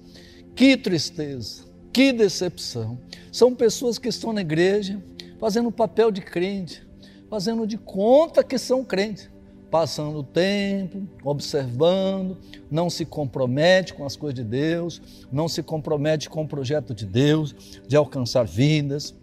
Que 0.56 0.78
tristeza, 0.78 1.64
que 1.92 2.14
decepção. 2.14 2.98
São 3.32 3.54
pessoas 3.54 3.98
que 3.98 4.08
estão 4.08 4.34
na 4.34 4.42
igreja 4.42 5.02
fazendo 5.40 5.70
o 5.70 5.72
papel 5.72 6.12
de 6.12 6.22
crente, 6.22 6.86
fazendo 7.30 7.68
de 7.68 7.78
conta 7.78 8.44
que 8.44 8.58
são 8.58 8.84
crentes 8.84 9.30
passando 9.70 10.20
o 10.20 10.24
tempo, 10.24 11.08
observando, 11.24 12.38
não 12.70 12.90
se 12.90 13.06
compromete 13.06 13.94
com 13.94 14.06
as 14.06 14.16
coisas 14.16 14.36
de 14.36 14.44
Deus, 14.44 15.02
não 15.32 15.48
se 15.48 15.62
compromete 15.62 16.30
com 16.30 16.44
o 16.44 16.48
projeto 16.48 16.94
de 16.94 17.06
Deus, 17.06 17.82
de 17.88 17.96
alcançar 17.96 18.46
vidas, 18.46 19.16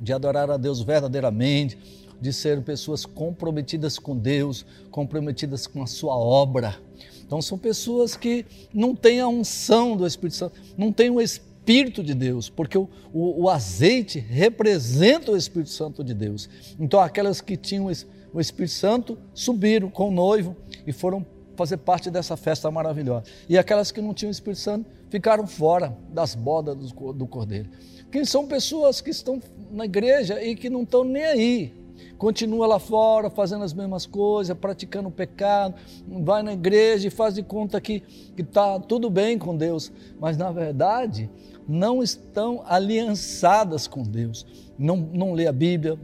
de 0.00 0.12
adorar 0.12 0.50
a 0.50 0.56
Deus 0.56 0.80
verdadeiramente, 0.82 1.78
de 2.20 2.32
ser 2.32 2.62
pessoas 2.62 3.04
comprometidas 3.04 3.98
com 3.98 4.16
Deus, 4.16 4.64
comprometidas 4.90 5.66
com 5.66 5.82
a 5.82 5.86
sua 5.86 6.16
obra. 6.16 6.76
Então 7.24 7.42
são 7.42 7.58
pessoas 7.58 8.16
que 8.16 8.46
não 8.72 8.94
têm 8.94 9.20
a 9.20 9.26
unção 9.26 9.96
do 9.96 10.06
Espírito 10.06 10.36
Santo, 10.36 10.60
não 10.76 10.92
têm 10.92 11.10
o 11.10 11.20
Espírito 11.20 11.51
de 11.64 12.14
Deus, 12.14 12.48
porque 12.48 12.76
o, 12.76 12.88
o, 13.12 13.42
o 13.42 13.48
azeite 13.48 14.18
representa 14.18 15.30
o 15.30 15.36
Espírito 15.36 15.70
Santo 15.70 16.02
de 16.02 16.12
Deus. 16.12 16.48
Então 16.78 17.00
aquelas 17.00 17.40
que 17.40 17.56
tinham 17.56 17.86
o 18.32 18.40
Espírito 18.40 18.72
Santo 18.72 19.18
subiram 19.34 19.90
com 19.90 20.08
o 20.08 20.10
noivo 20.10 20.56
e 20.86 20.92
foram 20.92 21.24
fazer 21.56 21.76
parte 21.76 22.10
dessa 22.10 22.36
festa 22.36 22.70
maravilhosa. 22.70 23.24
E 23.48 23.56
aquelas 23.56 23.92
que 23.92 24.00
não 24.00 24.14
tinham 24.14 24.30
o 24.30 24.32
Espírito 24.32 24.60
Santo 24.60 24.90
ficaram 25.10 25.46
fora 25.46 25.96
das 26.10 26.34
bodas 26.34 26.76
do 26.92 27.26
cordeiro. 27.26 27.68
Quem 28.10 28.24
são 28.24 28.46
pessoas 28.46 29.00
que 29.00 29.10
estão 29.10 29.40
na 29.70 29.84
igreja 29.84 30.42
e 30.42 30.54
que 30.54 30.68
não 30.68 30.82
estão 30.82 31.04
nem 31.04 31.24
aí. 31.24 31.81
Continua 32.18 32.66
lá 32.66 32.78
fora 32.78 33.28
fazendo 33.28 33.64
as 33.64 33.72
mesmas 33.72 34.06
coisas, 34.06 34.56
praticando 34.56 35.08
o 35.08 35.12
pecado, 35.12 35.74
vai 36.06 36.42
na 36.42 36.52
igreja 36.52 37.08
e 37.08 37.10
faz 37.10 37.34
de 37.34 37.42
conta 37.42 37.80
que 37.80 38.02
está 38.36 38.78
tudo 38.78 39.10
bem 39.10 39.38
com 39.38 39.56
Deus, 39.56 39.90
mas 40.20 40.36
na 40.36 40.52
verdade 40.52 41.28
não 41.68 42.02
estão 42.02 42.62
aliançadas 42.66 43.86
com 43.86 44.02
Deus. 44.02 44.46
Não, 44.78 44.96
não 44.96 45.32
lê 45.32 45.46
a 45.46 45.52
Bíblia, 45.52 45.98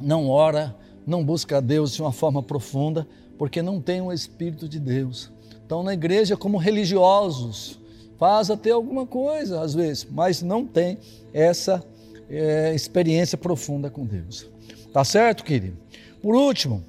não 0.00 0.28
ora, 0.28 0.74
não 1.06 1.24
busca 1.24 1.58
a 1.58 1.60
Deus 1.60 1.94
de 1.94 2.02
uma 2.02 2.12
forma 2.12 2.42
profunda, 2.42 3.06
porque 3.38 3.62
não 3.62 3.80
tem 3.80 4.00
o 4.00 4.12
Espírito 4.12 4.68
de 4.68 4.80
Deus. 4.80 5.30
Estão 5.62 5.82
na 5.82 5.94
igreja 5.94 6.36
como 6.36 6.58
religiosos, 6.58 7.78
faz 8.18 8.50
até 8.50 8.70
alguma 8.70 9.06
coisa 9.06 9.60
às 9.60 9.74
vezes, 9.74 10.06
mas 10.10 10.42
não 10.42 10.66
tem 10.66 10.98
essa 11.32 11.82
é, 12.28 12.74
experiência 12.74 13.36
profunda 13.36 13.90
com 13.90 14.04
Deus. 14.04 14.48
Tá 14.96 15.04
certo, 15.04 15.44
querido? 15.44 15.76
Por 16.22 16.34
último, 16.34 16.82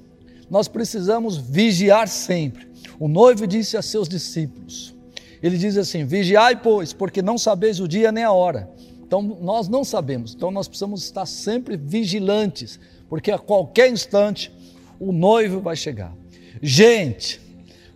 nós 0.48 0.66
precisamos 0.66 1.36
vigiar 1.36 2.08
sempre. 2.08 2.66
O 2.98 3.06
noivo 3.06 3.46
disse 3.46 3.76
a 3.76 3.82
seus 3.82 4.08
discípulos: 4.08 4.94
ele 5.42 5.58
diz 5.58 5.76
assim: 5.76 6.06
Vigiai, 6.06 6.56
pois, 6.56 6.94
porque 6.94 7.20
não 7.20 7.36
sabeis 7.36 7.80
o 7.80 7.86
dia 7.86 8.10
nem 8.10 8.24
a 8.24 8.32
hora. 8.32 8.70
Então, 9.02 9.20
nós 9.20 9.68
não 9.68 9.84
sabemos, 9.84 10.34
então 10.34 10.50
nós 10.50 10.66
precisamos 10.66 11.04
estar 11.04 11.26
sempre 11.26 11.76
vigilantes 11.76 12.80
porque 13.10 13.30
a 13.30 13.38
qualquer 13.38 13.90
instante 13.90 14.50
o 14.98 15.12
noivo 15.12 15.60
vai 15.60 15.76
chegar. 15.76 16.14
Gente, 16.62 17.38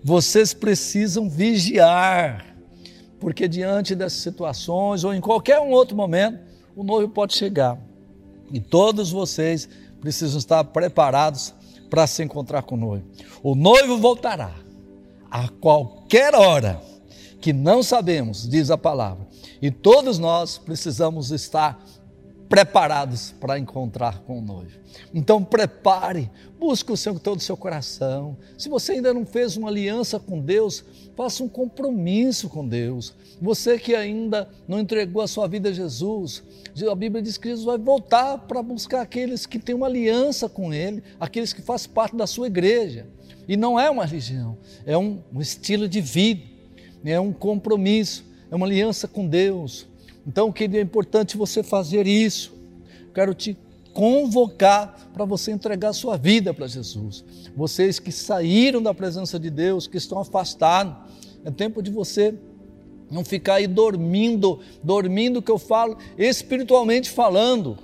vocês 0.04 0.52
precisam 0.52 1.26
vigiar, 1.26 2.54
porque 3.18 3.48
diante 3.48 3.94
dessas 3.94 4.20
situações 4.20 5.04
ou 5.04 5.14
em 5.14 5.22
qualquer 5.22 5.58
um 5.58 5.70
outro 5.70 5.96
momento, 5.96 6.38
o 6.76 6.84
noivo 6.84 7.10
pode 7.10 7.32
chegar. 7.32 7.78
E 8.52 8.60
todos 8.60 9.10
vocês 9.10 9.66
precisam 10.02 10.38
estar 10.38 10.64
preparados 10.64 11.54
para 11.88 12.06
se 12.06 12.22
encontrar 12.22 12.62
com 12.62 12.74
o 12.74 12.78
noivo. 12.78 13.06
O 13.42 13.54
noivo 13.54 13.96
voltará 13.96 14.52
a 15.30 15.48
qualquer 15.48 16.34
hora 16.34 16.82
que 17.40 17.52
não 17.52 17.82
sabemos, 17.82 18.46
diz 18.48 18.70
a 18.70 18.76
palavra. 18.76 19.26
E 19.62 19.70
todos 19.70 20.18
nós 20.18 20.58
precisamos 20.58 21.30
estar 21.30 21.82
preparados 22.52 23.34
para 23.40 23.58
encontrar 23.58 24.20
com 24.24 24.38
o 24.38 24.42
noivo. 24.42 24.78
Então 25.14 25.42
prepare, 25.42 26.30
busque 26.60 26.92
o 26.92 26.96
Senhor 26.98 27.14
com 27.14 27.18
todo 27.18 27.38
o 27.38 27.42
seu 27.42 27.56
coração. 27.56 28.36
Se 28.58 28.68
você 28.68 28.92
ainda 28.92 29.14
não 29.14 29.24
fez 29.24 29.56
uma 29.56 29.70
aliança 29.70 30.20
com 30.20 30.38
Deus, 30.38 30.84
faça 31.16 31.42
um 31.42 31.48
compromisso 31.48 32.50
com 32.50 32.68
Deus. 32.68 33.14
Você 33.40 33.78
que 33.78 33.94
ainda 33.94 34.50
não 34.68 34.78
entregou 34.78 35.22
a 35.22 35.26
sua 35.26 35.48
vida 35.48 35.70
a 35.70 35.72
Jesus, 35.72 36.42
a 36.90 36.94
Bíblia 36.94 37.22
diz 37.22 37.38
que 37.38 37.48
Jesus 37.48 37.64
vai 37.64 37.78
voltar 37.78 38.36
para 38.36 38.62
buscar 38.62 39.00
aqueles 39.00 39.46
que 39.46 39.58
têm 39.58 39.74
uma 39.74 39.86
aliança 39.86 40.46
com 40.46 40.74
Ele, 40.74 41.02
aqueles 41.18 41.54
que 41.54 41.62
fazem 41.62 41.88
parte 41.88 42.14
da 42.14 42.26
sua 42.26 42.48
igreja. 42.48 43.06
E 43.48 43.56
não 43.56 43.80
é 43.80 43.88
uma 43.88 44.04
religião, 44.04 44.58
é 44.84 44.96
um, 44.98 45.22
um 45.32 45.40
estilo 45.40 45.88
de 45.88 46.02
vida, 46.02 46.42
é 47.02 47.18
um 47.18 47.32
compromisso, 47.32 48.26
é 48.50 48.54
uma 48.54 48.66
aliança 48.66 49.08
com 49.08 49.26
Deus. 49.26 49.90
Então, 50.26 50.52
querido, 50.52 50.78
é 50.78 50.80
importante 50.80 51.36
você 51.36 51.62
fazer 51.62 52.06
isso. 52.06 52.52
Quero 53.14 53.34
te 53.34 53.56
convocar 53.92 55.10
para 55.12 55.24
você 55.24 55.50
entregar 55.50 55.92
sua 55.92 56.16
vida 56.16 56.54
para 56.54 56.66
Jesus. 56.66 57.24
Vocês 57.56 57.98
que 57.98 58.10
saíram 58.10 58.82
da 58.82 58.94
presença 58.94 59.38
de 59.38 59.50
Deus, 59.50 59.86
que 59.86 59.98
estão 59.98 60.18
afastados, 60.18 60.94
é 61.44 61.50
tempo 61.50 61.82
de 61.82 61.90
você 61.90 62.34
não 63.10 63.24
ficar 63.24 63.54
aí 63.54 63.66
dormindo, 63.66 64.60
dormindo 64.82 65.42
que 65.42 65.50
eu 65.50 65.58
falo, 65.58 65.98
espiritualmente 66.16 67.10
falando, 67.10 67.76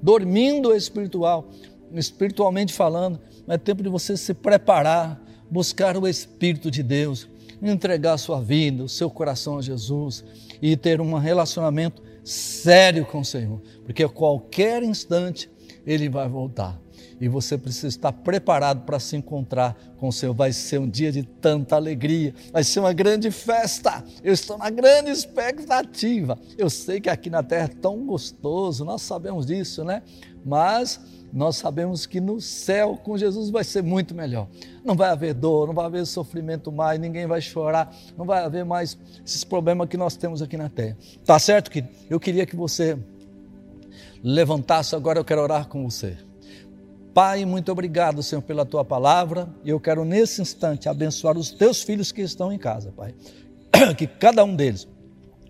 dormindo 0.00 0.72
espiritual, 0.72 1.48
espiritualmente 1.92 2.72
falando, 2.72 3.18
é 3.48 3.58
tempo 3.58 3.82
de 3.82 3.88
você 3.88 4.16
se 4.16 4.32
preparar, 4.32 5.20
buscar 5.50 5.96
o 5.96 6.06
Espírito 6.06 6.70
de 6.70 6.82
Deus, 6.82 7.28
entregar 7.60 8.16
sua 8.18 8.40
vida, 8.40 8.84
o 8.84 8.88
seu 8.88 9.10
coração 9.10 9.58
a 9.58 9.62
Jesus 9.62 10.24
e 10.60 10.76
ter 10.76 11.00
um 11.00 11.14
relacionamento 11.14 12.02
sério 12.22 13.04
com 13.04 13.20
o 13.20 13.24
Senhor, 13.24 13.60
porque 13.84 14.02
a 14.02 14.08
qualquer 14.08 14.82
instante 14.82 15.50
ele 15.86 16.08
vai 16.08 16.28
voltar. 16.28 16.80
E 17.20 17.28
você 17.28 17.56
precisa 17.56 17.88
estar 17.88 18.12
preparado 18.12 18.82
para 18.84 18.98
se 18.98 19.16
encontrar 19.16 19.76
com 19.98 20.08
o 20.08 20.12
Senhor. 20.12 20.34
Vai 20.34 20.52
ser 20.52 20.78
um 20.78 20.88
dia 20.88 21.10
de 21.12 21.22
tanta 21.22 21.76
alegria, 21.76 22.34
vai 22.52 22.64
ser 22.64 22.80
uma 22.80 22.92
grande 22.92 23.30
festa. 23.30 24.04
Eu 24.22 24.32
estou 24.32 24.58
na 24.58 24.70
grande 24.70 25.10
expectativa. 25.10 26.38
Eu 26.58 26.68
sei 26.68 27.00
que 27.00 27.08
aqui 27.08 27.30
na 27.30 27.42
terra 27.42 27.64
é 27.64 27.80
tão 27.80 28.04
gostoso, 28.06 28.84
nós 28.84 29.02
sabemos 29.02 29.46
disso, 29.46 29.84
né? 29.84 30.02
Mas 30.44 31.00
nós 31.34 31.56
sabemos 31.56 32.06
que 32.06 32.20
no 32.20 32.40
céu 32.40 32.96
com 33.02 33.18
Jesus 33.18 33.50
vai 33.50 33.64
ser 33.64 33.82
muito 33.82 34.14
melhor. 34.14 34.46
Não 34.84 34.94
vai 34.94 35.10
haver 35.10 35.34
dor, 35.34 35.66
não 35.66 35.74
vai 35.74 35.86
haver 35.86 36.06
sofrimento 36.06 36.70
mais, 36.70 37.00
ninguém 37.00 37.26
vai 37.26 37.40
chorar, 37.40 37.92
não 38.16 38.24
vai 38.24 38.44
haver 38.44 38.64
mais 38.64 38.96
esses 39.26 39.42
problemas 39.42 39.88
que 39.88 39.96
nós 39.96 40.16
temos 40.16 40.40
aqui 40.40 40.56
na 40.56 40.68
terra. 40.68 40.96
Tá 41.24 41.36
certo 41.40 41.72
que 41.72 41.84
eu 42.08 42.20
queria 42.20 42.46
que 42.46 42.54
você 42.54 42.96
levantasse 44.22 44.94
agora, 44.94 45.18
eu 45.18 45.24
quero 45.24 45.42
orar 45.42 45.66
com 45.66 45.90
você. 45.90 46.16
Pai, 47.14 47.44
muito 47.44 47.70
obrigado, 47.70 48.24
Senhor, 48.24 48.42
pela 48.42 48.66
tua 48.66 48.84
palavra. 48.84 49.48
E 49.64 49.70
eu 49.70 49.78
quero 49.78 50.04
nesse 50.04 50.42
instante 50.42 50.88
abençoar 50.88 51.38
os 51.38 51.52
teus 51.52 51.80
filhos 51.80 52.10
que 52.10 52.20
estão 52.20 52.52
em 52.52 52.58
casa, 52.58 52.92
Pai. 52.92 53.14
Que 53.96 54.06
cada 54.06 54.44
um 54.44 54.56
deles 54.56 54.88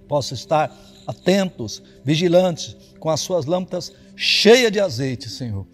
possa 0.07 0.35
estar 0.35 0.71
atentos, 1.07 1.83
vigilantes, 2.05 2.77
com 3.01 3.09
as 3.09 3.21
suas 3.21 3.47
lâmpadas 3.47 3.93
cheia 4.15 4.71
de 4.71 4.79
azeite, 4.79 5.29
Senhor, 5.29 5.67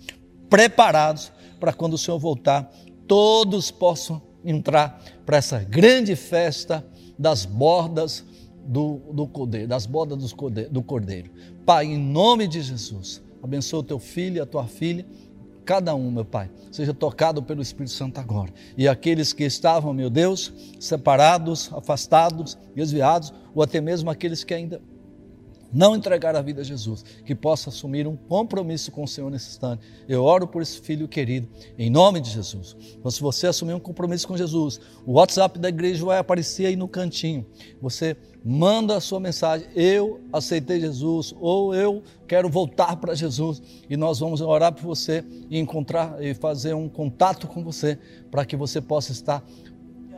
preparados 0.49 1.33
para 1.59 1.73
quando 1.73 1.95
o 1.95 1.99
Senhor 1.99 2.19
voltar, 2.19 2.73
todos 3.07 3.71
possam 3.71 4.23
entrar 4.45 5.03
para 5.27 5.37
essa 5.37 5.59
grande 5.59 6.17
festa 6.17 6.85
das 7.19 7.45
bordas 7.45 8.25
do, 8.65 9.01
do 9.13 9.27
cordeiro, 9.27 9.69
das 9.69 9.87
bordas 9.87 10.19
do 10.19 10.37
cordeiro, 10.37 10.71
do 10.71 10.83
cordeiro. 10.83 11.31
Pai, 11.67 11.87
em 11.87 11.99
nome 11.99 12.47
de 12.47 12.63
Jesus, 12.63 13.23
abençoa 13.43 13.81
o 13.81 13.85
teu 13.85 13.99
filho 13.99 14.37
e 14.37 14.41
a 14.41 14.47
tua 14.47 14.67
filha, 14.67 15.05
cada 15.65 15.95
um, 15.95 16.11
meu 16.11 16.25
Pai, 16.25 16.51
seja 16.71 16.93
tocado 16.93 17.43
pelo 17.43 17.63
Espírito 17.63 17.93
Santo 17.93 18.19
agora. 18.19 18.53
E 18.77 18.89
aqueles 18.89 19.33
que 19.33 19.45
estavam, 19.45 19.93
meu 19.93 20.11
Deus, 20.11 20.53
separados, 20.79 21.71
afastados, 21.73 22.57
desviados, 22.75 23.33
ou 23.55 23.63
até 23.63 23.81
mesmo 23.81 24.11
aqueles 24.11 24.45
que 24.45 24.55
ainda 24.55 24.81
não 25.73 25.95
entregar 25.95 26.35
a 26.35 26.43
vida 26.43 26.61
a 26.61 26.65
Jesus, 26.65 27.05
que 27.25 27.35
possa 27.35 27.71
assumir 27.71 28.07
um 28.07 28.17
compromisso 28.17 28.91
com 28.91 29.05
o 29.05 29.09
Senhor 29.09 29.31
nesse 29.31 29.51
instante. 29.51 29.83
Eu 30.09 30.25
oro 30.25 30.47
por 30.47 30.63
esse 30.63 30.81
filho 30.81 31.07
querido, 31.07 31.49
em 31.79 31.91
nome 31.91 32.21
de 32.21 32.31
Jesus. 32.31 32.77
Então, 32.99 33.11
se 33.11 33.21
você 33.21 33.47
assumir 33.47 33.75
um 33.75 33.81
compromisso 33.81 34.27
com 34.27 34.37
Jesus, 34.37 34.81
o 35.07 35.13
WhatsApp 35.13 35.59
da 35.59 35.69
igreja 35.69 36.05
vai 36.05 36.19
aparecer 36.19 36.67
aí 36.67 36.77
no 36.77 36.89
cantinho. 36.89 37.47
Você 37.81 38.17
manda 38.45 38.97
a 38.97 39.01
sua 39.01 39.21
mensagem, 39.21 39.69
eu 39.75 40.21
aceitei 40.33 40.81
Jesus, 40.81 41.35
ou 41.39 41.75
eu 41.75 42.03
quero 42.27 42.49
voltar 42.49 42.97
para 42.97 43.15
Jesus, 43.15 43.63
e 43.89 43.97
nós 43.97 44.19
vamos 44.19 44.41
orar 44.41 44.73
por 44.73 44.83
você 44.83 45.25
e 45.49 45.59
encontrar 45.59 46.23
e 46.23 46.35
fazer 46.35 46.75
um 46.75 46.89
contato 46.89 47.47
com 47.47 47.63
você, 47.63 47.99
para 48.31 48.45
que 48.45 48.57
você 48.57 48.81
possa 48.81 49.13
estar 49.13 49.45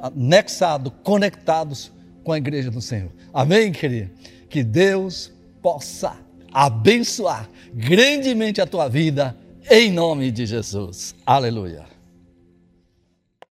anexado, 0.01 0.91
conectados 0.91 1.93
com 2.25 2.33
a 2.33 2.39
igreja 2.39 2.71
do 2.71 2.81
Senhor. 2.81 3.11
Amém, 3.33 3.73
querido? 3.73 4.11
Que 4.49 4.63
Deus 4.63 5.32
possa 5.63 6.17
abençoar 6.53 7.49
grandemente 7.73 8.61
a 8.61 8.67
tua 8.67 8.89
vida, 8.89 9.37
em 9.71 9.91
nome 9.91 10.31
de 10.31 10.45
Jesus. 10.45 11.15
Aleluia. 11.25 11.92